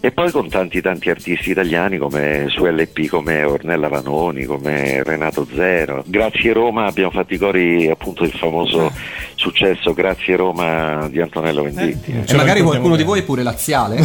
E 0.07 0.13
poi 0.13 0.31
con 0.31 0.49
tanti 0.49 0.81
tanti 0.81 1.11
artisti 1.11 1.51
italiani 1.51 1.99
come 1.99 2.45
su 2.51 2.65
LP, 2.65 3.09
come 3.09 3.43
Ornella 3.43 3.89
Vanoni, 3.89 4.45
come 4.45 5.03
Renato 5.03 5.45
Zero. 5.53 6.05
Grazie 6.07 6.53
Roma 6.53 6.87
abbiamo 6.87 7.11
fatto 7.11 7.35
i 7.35 7.39
cori 7.39 7.91
appunto 7.91 8.23
del 8.23 8.31
famoso 8.31 8.93
successo 9.35 9.93
Grazie 9.95 10.37
Roma 10.37 11.09
di 11.11 11.21
Antonello 11.21 11.65
Venditti. 11.65 12.13
Eh, 12.13 12.21
E 12.21 12.25
ce 12.25 12.35
lo 12.35 12.39
magari 12.39 12.61
ricordiamo 12.61 12.69
qualcuno 12.69 12.95
di 12.95 13.03
bene. 13.03 13.05
voi 13.05 13.19
è 13.19 13.23
pure 13.25 13.43
laziale? 13.43 14.01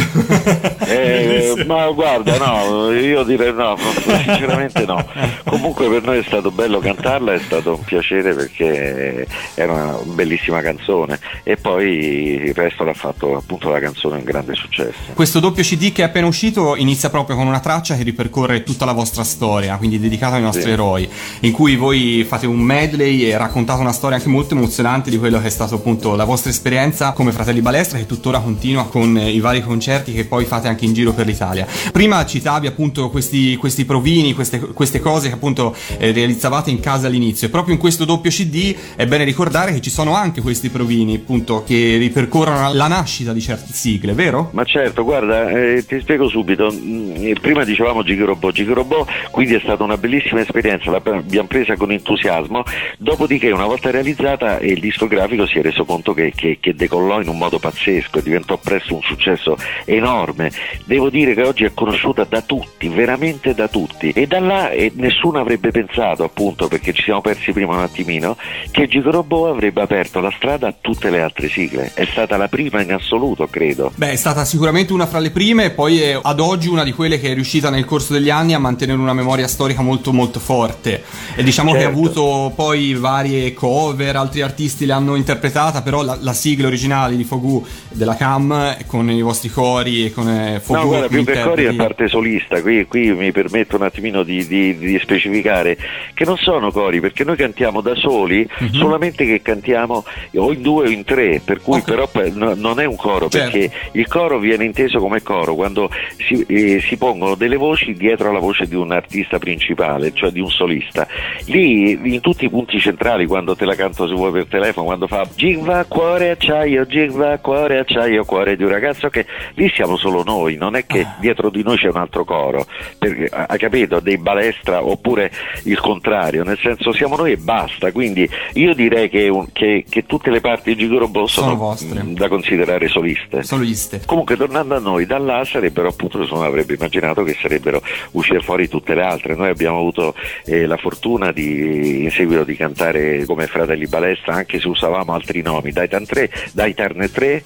Eh, 0.88 1.62
ma 1.68 1.88
guarda, 1.92 2.36
no, 2.36 2.90
io 2.90 3.22
direi 3.22 3.52
no, 3.52 3.76
sinceramente 4.24 4.84
no. 4.84 5.06
Comunque 5.46 5.88
per 5.88 6.02
noi 6.02 6.18
è 6.18 6.24
stato 6.24 6.50
bello 6.50 6.80
cantarla, 6.80 7.32
è 7.32 7.38
stato 7.38 7.74
un 7.74 7.84
piacere 7.84 8.34
perché 8.34 9.24
era 9.54 9.72
una 9.72 9.98
bellissima 10.04 10.60
canzone 10.60 11.20
e 11.44 11.56
poi 11.56 12.42
il 12.44 12.54
resto 12.54 12.82
l'ha 12.82 12.92
fatto 12.92 13.36
appunto 13.36 13.70
la 13.70 13.78
canzone 13.78 14.16
un 14.16 14.24
grande 14.24 14.54
successo. 14.56 15.12
Questo 15.14 15.38
doppio 15.38 15.62
CD 15.62 15.90
che 15.92 16.02
è 16.02 16.04
appena 16.06 16.26
uscito 16.26 16.76
inizia 16.76 17.10
proprio 17.10 17.36
con 17.36 17.46
una 17.46 17.60
traccia 17.60 17.96
che 17.96 18.02
ripercorre 18.02 18.62
tutta 18.62 18.84
la 18.84 18.92
vostra 18.92 19.22
storia, 19.24 19.76
quindi 19.76 20.00
dedicata 20.00 20.36
ai 20.36 20.42
nostri 20.42 20.62
Sì. 20.62 20.70
eroi, 20.70 21.08
in 21.40 21.52
cui 21.52 21.76
voi 21.76 22.24
fate 22.26 22.46
un 22.46 22.58
medley 22.58 23.22
e 23.24 23.36
raccontate 23.36 23.80
una 23.80 23.92
storia 23.92 24.16
anche 24.16 24.28
molto 24.28 24.54
emozionante 24.54 25.10
di 25.10 25.18
quello 25.18 25.40
che 25.40 25.46
è 25.46 25.50
stato 25.50 25.76
appunto 25.76 26.14
la 26.16 26.24
vostra 26.24 26.50
esperienza 26.50 27.12
come 27.12 27.32
Fratelli 27.32 27.60
Balestra 27.60 27.98
che 27.98 28.06
tuttora 28.06 28.40
continua 28.40 28.86
con 28.86 29.16
eh, 29.16 29.30
i 29.30 29.40
vari 29.40 29.62
concerti 29.62 30.12
che 30.12 30.24
poi 30.24 30.44
fate 30.44 30.68
anche 30.68 30.84
in 30.84 30.92
giro 30.94 31.12
per 31.12 31.26
l'Italia. 31.26 31.66
Prima 31.92 32.24
citavi 32.24 32.66
appunto 32.66 33.10
questi, 33.10 33.56
questi 33.56 33.84
provini, 33.84 34.32
queste, 34.32 34.58
queste 34.58 35.00
cose 35.00 35.28
che 35.28 35.34
appunto 35.34 35.74
eh, 35.98 36.12
realizzavate 36.12 36.70
in 36.70 36.80
casa 36.80 37.06
all'inizio 37.06 37.46
e 37.46 37.50
proprio 37.50 37.74
in 37.74 37.80
questo 37.80 38.04
doppio 38.04 38.30
CD 38.30 38.74
è 38.96 39.06
bene 39.06 39.24
ricordare 39.24 39.72
che 39.72 39.80
ci 39.80 39.90
sono 39.90 40.14
anche 40.14 40.40
questi 40.40 40.68
provini 40.70 41.16
appunto 41.16 41.62
che 41.66 41.96
ripercorrono 41.98 42.72
la 42.72 42.86
nascita 42.86 43.32
di 43.32 43.40
certe 43.40 43.72
sigle, 43.72 44.12
vero? 44.12 44.50
Ma 44.52 44.64
certo, 44.64 45.04
guarda, 45.04 45.50
eh, 45.50 45.71
ti 45.86 46.00
spiego 46.00 46.28
subito. 46.28 46.70
Mm, 46.72 47.14
eh, 47.16 47.36
Prima 47.40 47.64
dicevamo 47.64 48.02
Gigorobot, 48.02 48.52
Gigorobot, 48.54 49.30
quindi 49.30 49.54
è 49.54 49.60
stata 49.60 49.82
una 49.82 49.96
bellissima 49.96 50.40
esperienza, 50.40 50.90
l'abbiamo 50.90 51.48
presa 51.48 51.76
con 51.76 51.90
entusiasmo, 51.90 52.62
dopodiché 52.98 53.50
una 53.50 53.66
volta 53.66 53.90
realizzata 53.90 54.60
il 54.60 54.78
discografico 54.80 55.46
si 55.46 55.58
è 55.58 55.62
reso 55.62 55.84
conto 55.84 56.12
che, 56.14 56.32
che- 56.34 56.58
che 56.60 56.74
decollò 56.74 57.20
in 57.20 57.28
un 57.28 57.38
modo 57.38 57.58
pazzesco 57.58 58.18
e 58.18 58.22
diventò 58.22 58.56
presto 58.58 58.94
un 58.94 59.02
successo 59.02 59.56
enorme. 59.84 60.50
Devo 60.84 61.10
dire 61.10 61.34
che 61.34 61.42
oggi 61.42 61.64
è 61.64 61.72
conosciuta 61.74 62.24
da 62.24 62.42
tutti, 62.42 62.88
veramente 62.88 63.54
da 63.54 63.68
tutti. 63.68 64.10
E 64.10 64.26
da 64.26 64.40
là 64.40 64.70
eh, 64.70 64.92
nessuno 64.94 65.38
avrebbe 65.40 65.70
pensato, 65.70 66.24
appunto, 66.24 66.68
perché 66.68 66.92
ci 66.92 67.02
siamo 67.02 67.20
persi 67.20 67.52
prima 67.52 67.74
un 67.74 67.80
attimino, 67.80 68.36
che 68.70 68.86
Gigorobot 68.88 69.50
avrebbe 69.50 69.80
aperto 69.82 70.20
la 70.20 70.32
strada 70.36 70.68
a 70.68 70.74
tutte 70.78 71.10
le 71.10 71.20
altre 71.20 71.48
sigle. 71.48 71.90
È 71.94 72.04
stata 72.04 72.36
la 72.36 72.48
prima 72.48 72.80
in 72.82 72.92
assoluto, 72.92 73.46
credo. 73.46 73.92
Beh, 73.94 74.12
è 74.12 74.16
stata 74.16 74.44
sicuramente 74.44 74.92
una 74.92 75.06
fra 75.06 75.18
le 75.18 75.30
prime 75.30 75.61
e 75.64 75.70
poi 75.70 76.00
è 76.00 76.18
ad 76.20 76.40
oggi 76.40 76.68
una 76.68 76.84
di 76.84 76.92
quelle 76.92 77.18
che 77.20 77.30
è 77.30 77.34
riuscita 77.34 77.70
nel 77.70 77.84
corso 77.84 78.12
degli 78.12 78.30
anni 78.30 78.54
a 78.54 78.58
mantenere 78.58 78.98
una 78.98 79.12
memoria 79.14 79.46
storica 79.48 79.82
molto 79.82 80.12
molto 80.12 80.40
forte 80.40 81.02
e 81.36 81.42
diciamo 81.42 81.72
che 81.72 81.78
ha 81.78 81.80
Certo. 81.82 81.96
avuto 81.98 82.52
poi 82.54 82.94
varie 82.94 83.52
cover, 83.54 84.16
altri 84.16 84.40
artisti 84.42 84.86
le 84.86 84.92
hanno 84.92 85.14
interpretata, 85.16 85.82
però 85.82 86.02
la, 86.02 86.16
la 86.20 86.32
sigla 86.32 86.66
originale 86.66 87.16
di 87.16 87.24
Fogu 87.24 87.64
della 87.90 88.16
Cam 88.16 88.76
con 88.86 89.10
i 89.10 89.20
vostri 89.22 89.48
cori 89.50 90.06
e 90.06 90.12
con 90.12 90.28
eh, 90.28 90.60
Fogu 90.62 90.80
No, 90.80 90.86
guarda, 90.86 91.08
più 91.08 91.24
che 91.24 91.40
cori 91.42 91.64
è 91.64 91.74
parte 91.74 92.08
solista, 92.08 92.60
qui, 92.62 92.86
qui 92.86 93.12
mi 93.12 93.32
permetto 93.32 93.76
un 93.76 93.82
attimino 93.82 94.22
di, 94.22 94.46
di- 94.46 94.76
di 94.78 94.98
specificare 95.02 95.76
che 96.14 96.24
non 96.24 96.36
sono 96.36 96.70
cori, 96.70 97.00
perché 97.00 97.24
noi 97.24 97.36
cantiamo 97.36 97.80
da 97.80 97.94
soli, 97.94 98.48
Mhm. 98.58 98.72
solamente 98.72 99.24
che 99.24 99.40
cantiamo 99.42 100.04
o 100.36 100.52
in 100.52 100.62
due 100.62 100.86
o 100.86 100.90
in 100.90 101.04
tre, 101.04 101.40
per 101.44 101.60
cui 101.60 101.78
Ok. 101.78 101.84
però 101.84 102.06
per- 102.08 102.32
no- 102.34 102.54
non 102.54 102.80
è 102.80 102.84
un 102.84 102.96
coro, 102.96 103.28
Certo. 103.28 103.50
perché 103.58 103.72
il 103.92 104.06
coro 104.08 104.38
viene 104.38 104.64
inteso 104.64 104.98
come 104.98 105.22
coro 105.22 105.51
quando 105.54 105.90
si, 106.18 106.44
eh, 106.48 106.80
si 106.80 106.96
pongono 106.96 107.34
delle 107.34 107.56
voci 107.56 107.92
dietro 107.94 108.30
alla 108.30 108.38
voce 108.38 108.66
di 108.66 108.74
un 108.74 108.92
artista 108.92 109.38
principale, 109.38 110.12
cioè 110.14 110.30
di 110.30 110.40
un 110.40 110.48
solista. 110.50 111.06
Lì 111.46 111.90
in 112.14 112.20
tutti 112.20 112.44
i 112.44 112.48
punti 112.50 112.78
centrali, 112.78 113.26
quando 113.26 113.54
te 113.56 113.64
la 113.64 113.74
canto 113.74 114.06
se 114.06 114.14
vuoi 114.14 114.30
per 114.32 114.46
telefono, 114.46 114.86
quando 114.86 115.06
fa 115.06 115.26
Gigva 115.34 115.84
cuore 115.86 116.30
acciaio, 116.30 116.86
Gigva 116.86 117.38
cuore 117.38 117.78
acciaio, 117.78 118.24
cuore 118.24 118.56
di 118.56 118.62
un 118.64 118.70
ragazzo 118.70 119.08
che 119.08 119.26
lì 119.54 119.70
siamo 119.74 119.96
solo 119.96 120.22
noi, 120.22 120.56
non 120.56 120.76
è 120.76 120.86
che 120.86 121.06
dietro 121.20 121.50
di 121.50 121.62
noi 121.62 121.76
c'è 121.76 121.88
un 121.88 121.96
altro 121.96 122.24
coro, 122.24 122.66
perché, 122.98 123.28
hai 123.32 123.58
capito? 123.58 124.00
Dei 124.00 124.18
balestra 124.18 124.84
oppure 124.84 125.30
il 125.64 125.78
contrario, 125.80 126.44
nel 126.44 126.58
senso 126.58 126.92
siamo 126.92 127.16
noi 127.16 127.32
e 127.32 127.36
basta, 127.36 127.90
quindi 127.92 128.28
io 128.54 128.74
direi 128.74 129.08
che, 129.08 129.28
un- 129.28 129.48
che- 129.52 129.84
che 129.88 130.06
tutte 130.06 130.30
le 130.30 130.40
parti 130.40 130.74
di 130.74 130.82
Gigorobo 130.82 131.26
sono, 131.26 131.74
Sono 131.76 132.04
da 132.14 132.28
considerare 132.28 132.88
soliste. 132.88 133.42
Soliste. 133.42 134.02
Comunque 134.06 134.36
tornando 134.36 134.74
a 134.76 134.78
noi, 134.78 135.06
da 135.06 135.18
sarebbero 135.44 135.88
appunto, 135.88 136.18
nessuno 136.18 136.42
avrebbe 136.42 136.74
immaginato 136.74 137.22
che 137.24 137.36
sarebbero 137.40 137.82
uscite 138.12 138.40
fuori 138.40 138.68
tutte 138.68 138.94
le 138.94 139.02
altre. 139.02 139.34
Noi 139.34 139.48
abbiamo 139.50 139.78
avuto 139.78 140.14
eh, 140.44 140.66
la 140.66 140.76
fortuna 140.76 141.32
di, 141.32 142.02
in 142.04 142.10
seguito 142.10 142.44
di 142.44 142.56
cantare 142.56 143.24
come 143.24 143.46
Fratelli 143.46 143.86
Balestra, 143.86 144.34
anche 144.34 144.60
se 144.60 144.68
usavamo 144.68 145.12
altri 145.12 145.42
nomi, 145.42 145.72
Daitan 145.72 146.04
3, 146.04 146.30
Daitarne 146.52 147.10
3 147.10 147.42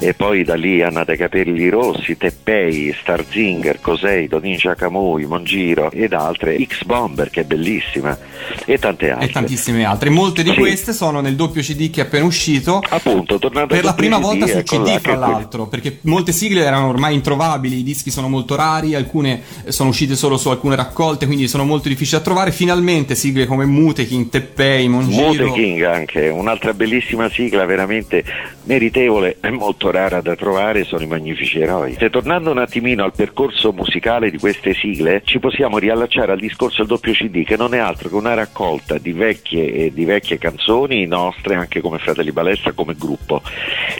e 0.00 0.14
poi 0.14 0.44
da 0.44 0.54
lì 0.54 0.82
Anna 0.82 1.04
dai 1.04 1.16
Capelli 1.16 1.68
Rossi, 1.68 2.16
Teppei, 2.16 2.94
Starzinger, 2.98 3.80
Cosei, 3.80 4.28
Ninja 4.40 4.74
Kamui, 4.74 5.26
Mongiro 5.26 5.90
ed 5.90 6.12
altre, 6.12 6.56
X-Bomber 6.64 7.28
che 7.30 7.42
è 7.42 7.44
bellissima 7.44 8.16
e 8.64 8.78
tante 8.78 9.10
altre. 9.10 9.26
E 9.26 9.30
tantissime 9.30 9.84
altre. 9.84 10.10
Molte 10.10 10.42
di 10.42 10.50
Sì. 10.50 10.56
queste 10.56 10.92
sono 10.92 11.20
nel 11.20 11.36
doppio 11.36 11.60
CD 11.62 11.90
che 11.90 12.00
è 12.02 12.04
appena 12.04 12.24
uscito. 12.24 12.82
Appunto, 12.88 13.38
tornando 13.38 13.74
Per 13.74 13.84
la 13.84 13.94
prima 13.94 14.16
doppio 14.18 14.28
volta 14.38 14.46
su 14.46 14.58
ecco 14.58 14.76
CD, 14.82 14.86
fra 14.88 14.94
che 14.98 15.00
quelli- 15.02 15.18
l'altro, 15.32 15.66
perché 15.66 15.98
molte 16.02 16.32
sigle 16.32 16.62
erano 16.64 16.88
ormai 16.88 17.14
introvabili, 17.14 17.39
i 17.62 17.82
dischi 17.82 18.10
sono 18.10 18.28
molto 18.28 18.56
rari, 18.56 18.94
alcune 18.94 19.42
eh, 19.64 19.72
sono 19.72 19.90
uscite 19.90 20.16
solo 20.16 20.36
su 20.36 20.48
alcune 20.48 20.76
raccolte, 20.76 21.26
quindi 21.26 21.48
sono 21.48 21.64
molto 21.64 21.88
difficili 21.88 22.18
da 22.18 22.24
trovare. 22.24 22.52
Finalmente 22.52 23.14
sigle 23.14 23.46
come 23.46 23.64
Mute, 23.64 24.06
King 24.06 24.28
Teppei, 24.28 24.88
Mongiro. 24.88 25.46
Mute 25.46 25.52
King 25.52 25.82
anche, 25.82 26.28
un'altra 26.28 26.72
bellissima 26.74 27.28
sigla 27.30 27.64
veramente 27.64 28.24
meritevole 28.64 29.38
e 29.40 29.50
molto 29.50 29.90
rara 29.90 30.20
da 30.20 30.36
trovare 30.36 30.84
sono 30.84 31.02
i 31.02 31.06
Magnifici 31.06 31.60
Eroi. 31.60 31.96
Se 31.98 32.10
tornando 32.10 32.50
un 32.50 32.58
attimino 32.58 33.04
al 33.04 33.12
percorso 33.14 33.72
musicale 33.72 34.30
di 34.30 34.38
queste 34.38 34.74
sigle, 34.74 35.22
ci 35.24 35.38
possiamo 35.38 35.78
riallacciare 35.78 36.32
al 36.32 36.38
discorso 36.38 36.78
del 36.78 36.86
doppio 36.86 37.12
CD 37.12 37.44
che 37.44 37.56
non 37.56 37.74
è 37.74 37.78
altro 37.78 38.08
che 38.08 38.14
una 38.14 38.34
raccolta 38.34 38.98
di 38.98 39.12
vecchie, 39.12 39.92
di 39.92 40.04
vecchie 40.04 40.38
canzoni 40.38 41.06
nostre, 41.06 41.54
anche 41.54 41.80
come 41.80 41.98
Fratelli 41.98 42.32
Balestra, 42.32 42.72
come 42.72 42.94
gruppo, 42.96 43.42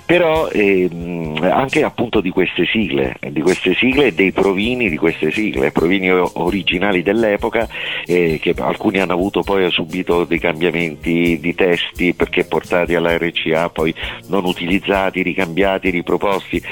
però 0.04 0.48
ehm, 0.48 1.38
anche 1.42 1.82
appunto 1.82 2.20
di 2.20 2.30
queste 2.30 2.66
sigle, 2.66 3.16
di 3.32 3.40
queste 3.40 3.74
sigle 3.74 4.06
e 4.06 4.12
dei 4.12 4.32
provini 4.32 4.88
di 4.88 4.96
queste 4.96 5.30
sigle, 5.30 5.70
provini 5.70 6.10
originali 6.10 7.02
dell'epoca 7.02 7.68
eh, 8.06 8.38
che 8.40 8.54
alcuni 8.58 9.00
hanno 9.00 9.12
avuto 9.12 9.42
poi 9.42 9.70
subito 9.70 10.24
dei 10.24 10.38
cambiamenti 10.38 11.38
di 11.40 11.54
testi 11.54 12.14
perché 12.14 12.44
portati 12.44 12.94
alla 12.94 13.16
RCA 13.16 13.68
poi 13.70 13.94
non 14.28 14.44
utilizzati, 14.44 15.22
ricambiati, 15.22 15.90
riproposti. 15.90 16.62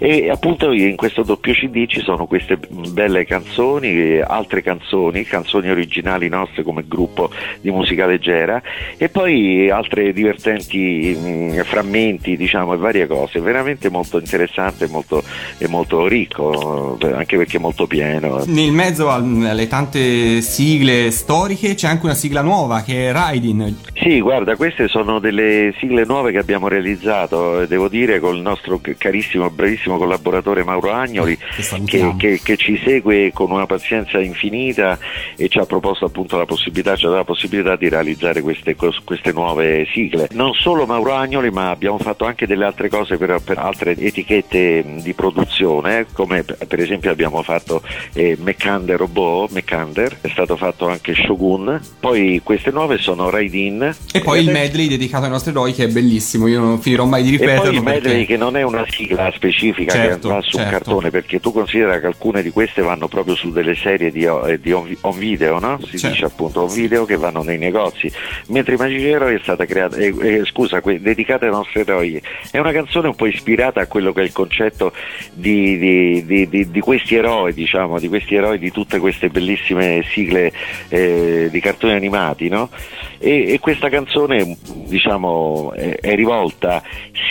E 0.00 0.30
appunto 0.30 0.72
in 0.72 0.96
questo 0.96 1.22
doppio 1.22 1.52
CD 1.52 1.86
ci 1.86 2.00
sono 2.00 2.26
queste 2.26 2.58
belle 2.68 3.24
canzoni, 3.24 4.20
altre 4.20 4.62
canzoni, 4.62 5.24
canzoni 5.24 5.70
originali 5.70 6.28
nostre 6.28 6.62
come 6.62 6.84
gruppo 6.86 7.30
di 7.60 7.70
musica 7.70 8.06
leggera 8.06 8.62
e 8.96 9.08
poi 9.08 9.70
altre 9.70 10.12
divertenti 10.12 11.16
mh, 11.20 11.62
frammenti 11.64 12.36
diciamo 12.36 12.74
e 12.74 12.76
varie 12.76 13.06
cose, 13.06 13.40
veramente 13.40 13.90
molto 13.90 14.18
interessante 14.18 14.86
molto, 14.86 15.22
e 15.58 15.68
molto 15.68 16.06
ricco, 16.08 16.98
eh, 17.00 17.12
anche 17.12 17.36
perché 17.36 17.58
molto 17.58 17.86
pieno. 17.86 18.42
Nel 18.46 18.72
mezzo 18.72 19.08
al- 19.10 19.46
alle 19.48 19.66
tante 19.68 20.40
sigle 20.40 21.10
storiche 21.10 21.74
c'è 21.74 21.88
anche 21.88 22.04
una 22.06 22.14
sigla 22.14 22.42
nuova 22.42 22.82
che 22.82 23.08
è 23.08 23.12
Riding. 23.12 23.74
Sì, 23.94 24.20
guarda, 24.20 24.56
queste 24.56 24.88
sono 24.88 25.18
delle 25.18 25.74
sigle 25.78 26.04
nuove 26.04 26.32
che 26.32 26.38
abbiamo 26.38 26.68
realizzato, 26.68 27.60
eh, 27.60 27.66
devo 27.66 27.88
dire, 27.88 28.20
con 28.20 28.34
il 28.36 28.42
nostro 28.42 28.80
carissimo, 28.96 29.50
bravissimo 29.50 29.98
collaboratore 29.98 30.64
Mauro 30.64 30.92
Agnoli, 30.92 31.36
Che 31.36 31.84
che, 31.84 32.14
che- 32.16 32.40
che 32.42 32.56
ci 32.56 32.80
segue 32.84 33.30
con 33.32 33.50
una 33.50 33.66
pazienza 33.66 34.20
infinita 34.20 34.98
e 35.36 35.48
ci 35.48 35.58
ha 35.58 35.66
proposto 35.66 36.04
appunto 36.06 36.36
la 36.36 36.44
possibilità, 36.46 36.96
ci 36.96 37.04
ha 37.04 37.08
dato 37.08 37.18
la 37.20 37.24
possibilità 37.24 37.76
di 37.76 37.88
realizzare 37.88 38.40
queste, 38.40 38.74
queste 38.76 39.32
nuove 39.32 39.86
sigle. 39.92 40.28
Non 40.32 40.52
solo 40.54 40.86
Mauro 40.86 41.12
Agnoli, 41.14 41.50
ma 41.50 41.70
abbiamo 41.70 41.98
fatto 41.98 42.24
anche 42.24 42.46
delle 42.46 42.64
altre 42.64 42.88
cose 42.88 43.16
per, 43.16 43.40
per 43.44 43.58
altre 43.58 43.96
etichette 43.98 44.84
di 45.02 45.12
produzione, 45.12 45.97
eh, 45.98 46.06
come 46.12 46.42
per 46.44 46.80
esempio 46.80 47.10
abbiamo 47.10 47.42
fatto 47.42 47.82
eh, 48.12 48.36
Meccander 48.40 48.98
Robot, 48.98 49.50
Meccander, 49.52 50.18
è 50.20 50.28
stato 50.28 50.56
fatto 50.56 50.88
anche 50.88 51.14
Shogun, 51.14 51.80
poi 52.00 52.40
queste 52.44 52.70
nuove 52.70 52.98
sono 52.98 53.30
Ride 53.30 53.56
In 53.56 53.94
E 54.12 54.20
poi 54.20 54.40
il 54.40 54.48
adesso- 54.48 54.62
medley 54.64 54.88
dedicato 54.88 55.24
ai 55.24 55.30
nostri 55.30 55.50
eroi 55.50 55.72
che 55.72 55.84
è 55.84 55.88
bellissimo, 55.88 56.46
io 56.46 56.60
non 56.60 56.80
finirò 56.80 57.04
mai 57.04 57.22
di 57.22 57.28
e 57.28 57.32
ripeterlo. 57.32 57.62
poi 57.62 57.74
il 57.74 57.82
medley 57.82 58.12
perché- 58.12 58.26
che 58.26 58.36
non 58.36 58.56
è 58.56 58.62
una 58.62 58.84
sigla 58.88 59.30
specifica 59.34 59.92
Certo, 59.92 60.28
che 60.28 60.34
va 60.34 60.40
su 60.42 60.56
un 60.56 60.62
certo. 60.64 60.78
cartone 60.78 61.10
perché 61.10 61.40
tu 61.40 61.52
considera 61.52 61.98
che 62.00 62.06
alcune 62.06 62.42
di 62.42 62.50
queste 62.50 62.82
vanno 62.82 63.08
proprio 63.08 63.34
su 63.34 63.50
delle 63.52 63.74
serie 63.74 64.10
di, 64.10 64.24
eh, 64.24 64.58
di 64.60 64.72
on, 64.72 65.18
video, 65.18 65.58
no? 65.58 65.78
Si 65.82 65.98
Certo. 65.98 66.08
dice 66.08 66.24
appunto 66.26 66.62
on 66.62 66.72
video 66.72 67.04
che 67.04 67.16
vanno 67.16 67.42
nei 67.42 67.58
negozi, 67.58 68.10
mentre 68.48 68.74
i 68.74 68.76
Magici 68.76 69.06
Eroi 69.06 69.34
è 69.34 69.40
stata 69.42 69.64
creata, 69.64 69.96
eh, 69.96 70.14
eh, 70.20 70.44
scusa, 70.44 70.80
que- 70.80 71.00
dedicata 71.00 71.44
ai 71.46 71.50
nostri 71.50 71.80
eroi. 71.80 72.20
È 72.50 72.58
una 72.58 72.72
canzone 72.72 73.08
un 73.08 73.14
po' 73.14 73.26
ispirata 73.26 73.80
a 73.80 73.86
quello 73.86 74.12
che 74.12 74.20
è 74.20 74.24
il 74.24 74.32
concetto 74.32 74.92
di, 75.32 75.77
di- 75.78 76.48
di- 76.48 76.70
di- 76.70 76.80
questi 76.80 77.14
eroi, 77.14 77.52
diciamo, 77.52 77.98
di 77.98 78.08
questi 78.08 78.34
eroi 78.34 78.58
di 78.58 78.70
tutte 78.70 78.98
queste 78.98 79.28
bellissime 79.28 80.02
sigle 80.10 80.52
eh, 80.88 81.48
di 81.50 81.60
cartoni 81.60 81.92
animati, 81.94 82.48
no? 82.48 82.70
E, 83.18 83.52
e 83.52 83.58
questa 83.58 83.88
canzone 83.88 84.56
diciamo 84.86 85.72
è, 85.74 85.98
è 85.98 86.14
rivolta 86.14 86.82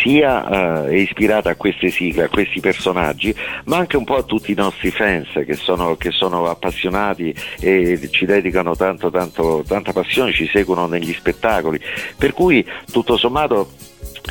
sia 0.01 0.85
eh, 0.85 0.89
è 0.89 0.95
ispirata 0.95 1.49
a 1.49 1.55
queste 1.55 1.89
sigle, 1.89 2.23
a 2.23 2.29
questi 2.29 2.59
personaggi, 2.59 3.33
ma 3.65 3.77
anche 3.77 3.97
un 3.97 4.03
po' 4.03 4.17
a 4.17 4.23
tutti 4.23 4.51
i 4.51 4.55
nostri 4.55 4.91
fans 4.91 5.29
che 5.45 5.55
sono, 5.55 5.95
che 5.95 6.11
sono 6.11 6.45
appassionati 6.49 7.33
e 7.59 8.09
ci 8.11 8.25
dedicano 8.25 8.75
tanto, 8.75 9.09
tanto, 9.09 9.63
tanta 9.65 9.93
passione, 9.93 10.33
ci 10.33 10.47
seguono 10.47 10.87
negli 10.87 11.13
spettacoli. 11.13 11.79
Per 12.17 12.33
cui 12.33 12.65
tutto 12.91 13.17
sommato 13.17 13.69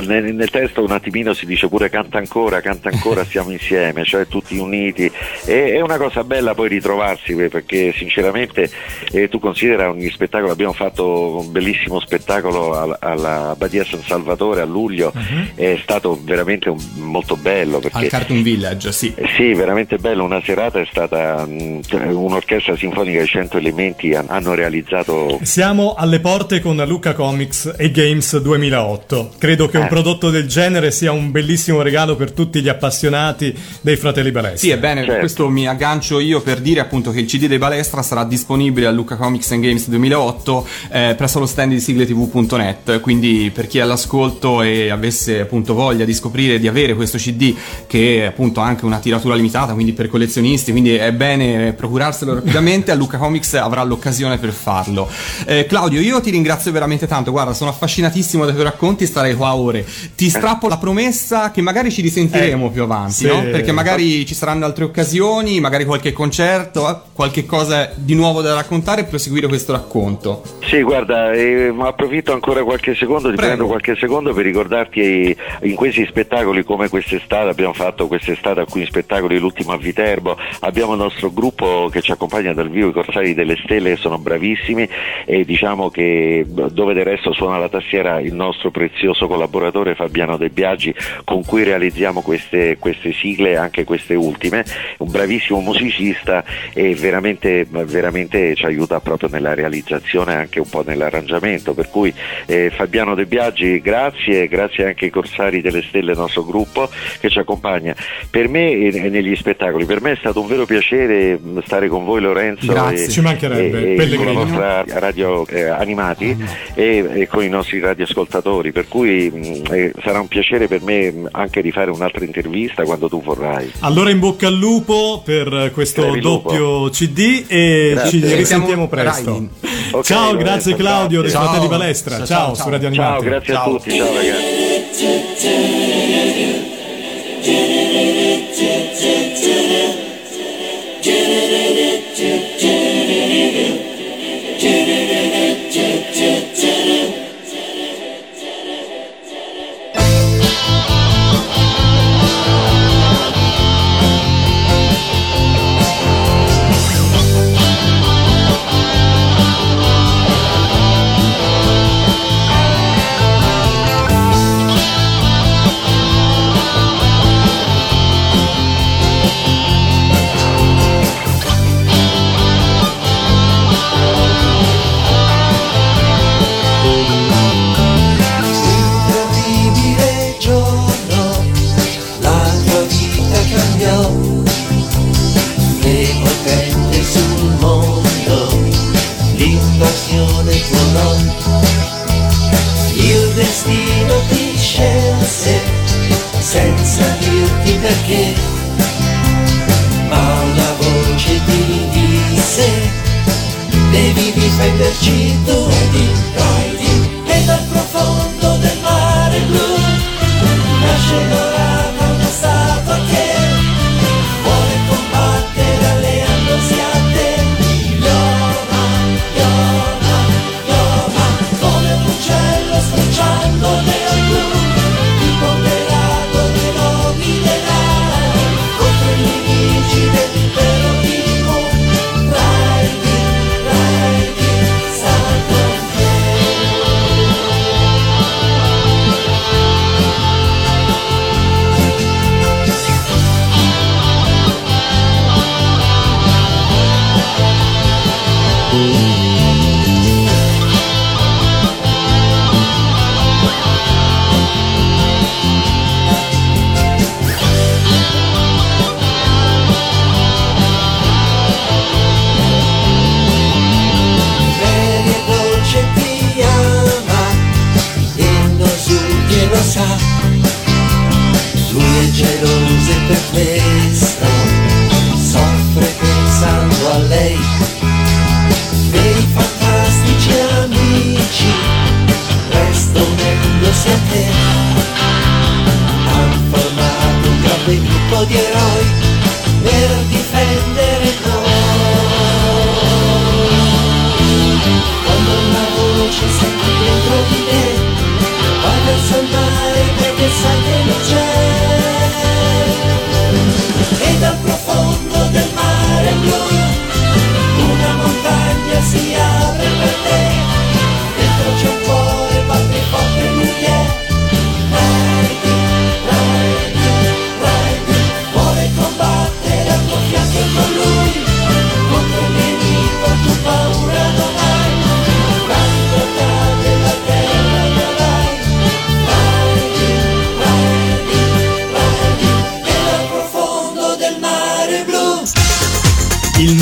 nel, 0.01 0.35
nel 0.35 0.51
testo 0.51 0.83
un 0.85 0.91
attimino 0.93 1.33
si 1.35 1.47
dice 1.47 1.69
pure 1.69 1.89
canta 1.91 2.19
ancora, 2.19 2.61
canta 2.61 2.89
ancora, 2.91 3.25
stiamo 3.27 3.51
insieme, 3.51 4.05
cioè 4.05 4.27
tutti 4.27 4.57
uniti. 4.59 5.11
E, 5.45 5.75
è 5.75 5.81
una 5.81 5.97
cosa 5.97 6.25
bella 6.25 6.55
poi 6.55 6.69
ritrovarsi 6.69 7.33
eh, 7.33 7.49
perché 7.49 7.93
sinceramente 7.97 8.71
eh, 9.13 9.29
tu 9.29 9.39
considera 9.39 9.91
ogni 9.91 10.11
spettacolo, 10.11 10.53
abbiamo 10.53 10.73
fatto 10.73 11.39
un 11.39 11.53
bellissimo 11.53 12.01
spettacolo 12.01 12.75
al- 12.75 12.97
alla 13.01 13.55
Badia 13.57 13.85
San 13.85 14.03
Salvatore 14.03 14.61
a 14.61 14.65
luglio, 14.65 15.13
è 15.55 15.79
stato 15.83 16.19
veramente 16.23 16.69
un- 16.69 16.79
molto 16.97 17.37
bello 17.37 17.79
perché 17.79 17.97
Al 17.99 18.07
Cartoon 18.09 18.43
Village, 18.43 18.93
sì. 18.93 19.13
eh, 19.17 19.27
Sì, 19.37 19.53
veramente 19.55 19.99
bello, 19.99 20.25
una 20.25 20.41
serata 20.43 20.81
è 20.81 20.87
stata 20.91 21.45
mh, 21.47 21.81
un'orchestra 21.93 22.77
sinfonica 22.77 23.21
di 23.21 23.27
100 23.27 23.57
elementi 23.59 24.15
han- 24.15 24.27
hanno 24.29 24.55
realizzato 24.55 25.39
Siamo 25.43 25.95
alle 25.97 26.21
porte 26.21 26.61
con 26.61 26.77
Luca 26.87 27.15
Comics 27.15 27.75
e 27.77 27.91
Games 27.91 28.37
2008. 28.39 29.33
Credo 29.39 29.69
che 29.69 29.79
un 29.79 29.86
Eh. 29.87 29.89
prodotto 29.89 30.31
del 30.31 30.47
genere 30.47 30.91
sia 30.91 31.13
un 31.13 31.31
bellissimo 31.31 31.83
regalo 31.83 32.17
per 32.17 32.33
tutti 32.33 32.61
gli 32.61 32.69
appassionati 32.69 33.55
dei 33.81 33.97
fratelli 33.97 34.31
Balestra. 34.31 34.59
Sì, 34.59 34.71
ebbene, 34.71 35.05
Certo. 35.05 35.19
questo 35.21 35.49
mi 35.49 35.67
aggancio 35.67 36.21
io 36.21 36.41
per 36.41 36.61
dire 36.61 36.81
appunto 36.81 37.11
che 37.11 37.21
il 37.21 37.27
CD 37.27 37.47
dei 37.47 37.59
Balestra 37.59 38.03
sarà 38.03 38.25
disponibile 38.25 38.87
a 38.87 38.91
Luca 38.91 39.17
Comics 39.17 39.51
and 39.53 39.63
Games 39.63 39.89
2008 39.89 40.67
eh, 40.91 41.15
presso 41.17 41.39
lo 41.39 41.47
stand 41.47 41.73
di 41.73 41.81
sigletv.net, 41.81 43.01
quindi 43.01 43.51
per 43.53 43.67
chi 43.67 43.79
è 43.79 43.83
all'ascolto 43.83 44.63
e 44.63 44.91
avesse 44.91 45.41
appunto 45.41 45.75
voglia 45.75 46.05
di 46.05 46.15
scoprire 46.15 46.59
di 46.59 46.69
avere 46.69 46.95
questo 46.95 47.19
CD 47.19 47.55
che 47.87 48.23
è 48.23 48.25
appunto 48.27 48.61
anche 48.61 48.85
una 48.85 48.99
tiratura 48.99 49.35
limitata, 49.35 49.73
quindi 49.75 49.93
per 49.93 50.09
collezionisti, 50.09 50.71
quindi 50.71 50.95
è 50.95 51.13
bene 51.13 51.73
procurarselo 51.73 52.35
rapidamente, 52.35 52.91
a 52.93 52.95
Luca 52.95 53.19
Comics 53.19 53.55
avrà 53.55 53.83
l'occasione 53.83 54.39
per 54.39 54.51
farlo. 54.51 55.09
Eh, 55.47 55.67
Claudio, 55.67 56.01
io 56.01 56.21
ti 56.21 56.31
ringrazio 56.31 56.73
veramente 56.73 57.07
tanto, 57.07 57.31
guarda, 57.31 57.53
sono 57.55 57.71
affascinatissimo 57.71 58.45
dai 58.45 58.53
tuoi 58.53 58.65
racconti, 58.65 59.07
starei 59.07 59.35
qua 59.35 59.55
ore 59.55 59.76
Salvatore, 59.83 60.15
ti 60.15 60.29
strappo 60.29 60.69
la 60.69 60.79
promessa 60.79 61.51
che 61.51 61.61
magari 61.61 61.91
ci 61.91 62.01
risentiremo 62.03 62.67
Eh, 62.67 62.71
più 62.71 62.83
avanti, 62.83 63.13
sì. 63.13 63.27
no? 63.27 63.43
Perché 63.43 63.73
magari 63.73 64.25
ci 64.27 64.35
saranno 64.35 64.65
altre 64.65 64.85
occasioni, 64.85 65.61
magari 65.61 65.85
qualche 65.85 66.13
concerto, 66.13 66.89
eh, 66.89 66.97
qualche 67.13 67.45
cosa 67.47 67.93
di 67.95 68.15
nuovo 68.15 68.41
da 68.43 68.55
raccontare 68.55 69.03
e 69.03 69.05
proseguire 69.05 69.47
questo 69.49 69.73
racconto. 69.73 70.43
Sì, 70.67 70.83
guarda, 70.83 71.33
eh, 71.33 71.75
approfitto 71.79 72.33
ancora 72.33 72.63
qualche 72.63 72.95
secondo, 72.95 73.31
ti 73.31 73.37
Prego. 73.37 73.53
prendo 73.53 73.67
qualche 73.67 73.97
secondo 73.97 74.33
per 74.33 74.45
ricordarti 74.45 75.01
eh, 75.01 75.37
in 75.63 75.75
questi 75.75 76.05
spettacoli 76.07 76.65
come 76.65 76.89
quest'estate, 76.89 77.49
abbiamo 77.49 77.73
fatto 77.73 78.07
quest'estate 78.07 78.61
alcuni 78.61 78.87
spettacoli, 78.87 79.39
l'ultimo 79.39 79.73
a 79.73 79.77
Viterbo, 79.79 80.37
abbiamo 80.61 80.93
il 80.93 80.99
nostro 80.99 81.31
gruppo 81.33 81.89
che 81.91 82.03
ci 82.03 82.13
accompagna 82.13 82.53
dal 82.53 82.71
vivo, 82.71 82.89
i 82.89 82.93
Corsari 82.93 83.35
delle 83.35 83.57
Stelle, 83.65 83.95
che 83.95 83.97
sono 83.97 84.19
bravissimi 84.19 84.89
e 85.25 85.45
diciamo 85.45 85.91
che 85.91 86.45
dove 86.47 86.95
del 86.95 87.05
resto 87.05 87.33
suona 87.33 87.59
la 87.59 87.69
tastiera 87.69 88.21
il 88.21 88.35
nostro 88.35 88.71
prezioso 88.71 89.27
collaboratore 89.27 89.55
Fabiano 89.95 90.37
De 90.37 90.49
Biaggi 90.49 90.95
con 91.25 91.45
cui 91.45 91.63
realizziamo 91.63 92.21
queste, 92.21 92.77
queste 92.79 93.13
sigle, 93.13 93.57
anche 93.57 93.85
queste 93.85 94.15
ultime, 94.15 94.65
un 94.99 95.11
bravissimo 95.11 95.61
musicista 95.61 96.45
e 96.73 96.95
veramente, 96.95 97.67
veramente 97.69 98.55
ci 98.55 98.65
aiuta 98.67 99.01
proprio 99.01 99.29
nella 99.31 99.55
realizzazione 99.55 100.33
e 100.33 100.37
anche 100.37 100.61
un 100.61 100.69
po' 100.69 100.83
nell'arrangiamento, 100.87 101.75
per 101.75 101.91
cui 101.91 102.13
eh, 102.47 102.71
Fabiano 102.75 103.15
De 103.15 103.27
Biaggi 103.27 103.81
grazie, 103.81 104.49
grazie 104.49 104.87
anche 104.87 105.07
ai 105.07 105.11
Corsari 105.11 105.61
delle 105.61 105.83
Stelle, 105.83 106.13
il 106.13 106.19
nostro 106.19 106.45
gruppo 106.45 106.89
che 107.21 107.29
ci 107.29 107.39
accompagna. 107.39 107.95
Per 108.31 108.49
me 108.49 108.73
e 108.73 109.09
negli 109.09 109.35
spettacoli, 109.37 109.85
per 109.85 110.01
me 110.01 110.13
è 110.13 110.17
stato 110.17 110.41
un 110.41 110.47
vero 110.47 110.67
piacere 110.67 111.39
stare 111.65 111.89
con 111.89 112.05
voi 112.05 112.21
Lorenzo 112.21 112.73
Grazie. 112.73 113.05
e, 113.05 113.09
Ci 113.09 113.21
mancherebbe, 113.21 113.95
e- 113.95 114.13
e 114.13 114.17
con 114.17 114.27
la 114.27 114.33
vostra 114.33 114.85
radio 114.87 115.47
eh, 115.47 115.65
animati 115.65 116.37
e, 116.75 117.05
e 117.15 117.27
con 117.27 117.43
i 117.43 117.49
nostri 117.49 117.81
radioascoltatori, 117.81 118.73
per 118.73 118.89
cui 118.89 119.31
mh, 119.51 119.73
eh, 119.75 119.93
sarà 120.03 120.21
un 120.21 120.29
piacere 120.29 120.67
per 120.69 120.83
me 120.83 121.11
mh, 121.11 121.29
anche 121.33 121.61
rifare 121.61 121.91
un'altra 121.91 122.25
intervista 122.25 122.85
quando 122.85 123.09
tu 123.09 123.23
vorrai. 123.23 123.71
Allora 123.81 124.11
in 124.11 124.19
bocca 124.19 124.47
al 124.49 124.55
lupo 124.55 125.23
per 125.25 125.71
questo 125.73 126.15
lupo. 126.15 126.51
doppio 126.51 126.89
CD 126.91 127.45
e 127.49 127.91
Grazie. 127.95 128.11
ci 128.11 128.21
risentiamo 128.21 128.45
Sentiamo 128.67 128.89
presto. 128.89 129.31
Rai. 129.31 129.49
Ok, 129.93 130.05
ciao, 130.05 130.33
Lorenzo, 130.33 130.45
grazie 130.45 130.75
Claudio 130.75 131.21
dei 131.23 131.31
grazie. 131.31 131.49
Fratelli 131.49 131.69
Ciao. 131.69 131.79
Balestra. 131.79 132.17
Ciao, 132.17 132.27
Ciao, 132.27 132.45
ciao, 132.47 132.55
su. 132.55 132.69
Radio 132.71 132.93
Ciao, 132.93 133.05
Animati. 133.05 133.25
grazie 133.25 133.55
Ciao. 133.55 133.65
a 133.65 133.69
tutti, 133.79 133.91
ciao 133.97 134.15
ragazzi. 134.15 135.76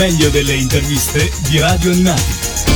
Meglio 0.07 0.29
delle 0.29 0.53
interviste 0.53 1.31
di 1.49 1.59
Radio 1.59 1.90
Animati. 1.90 2.74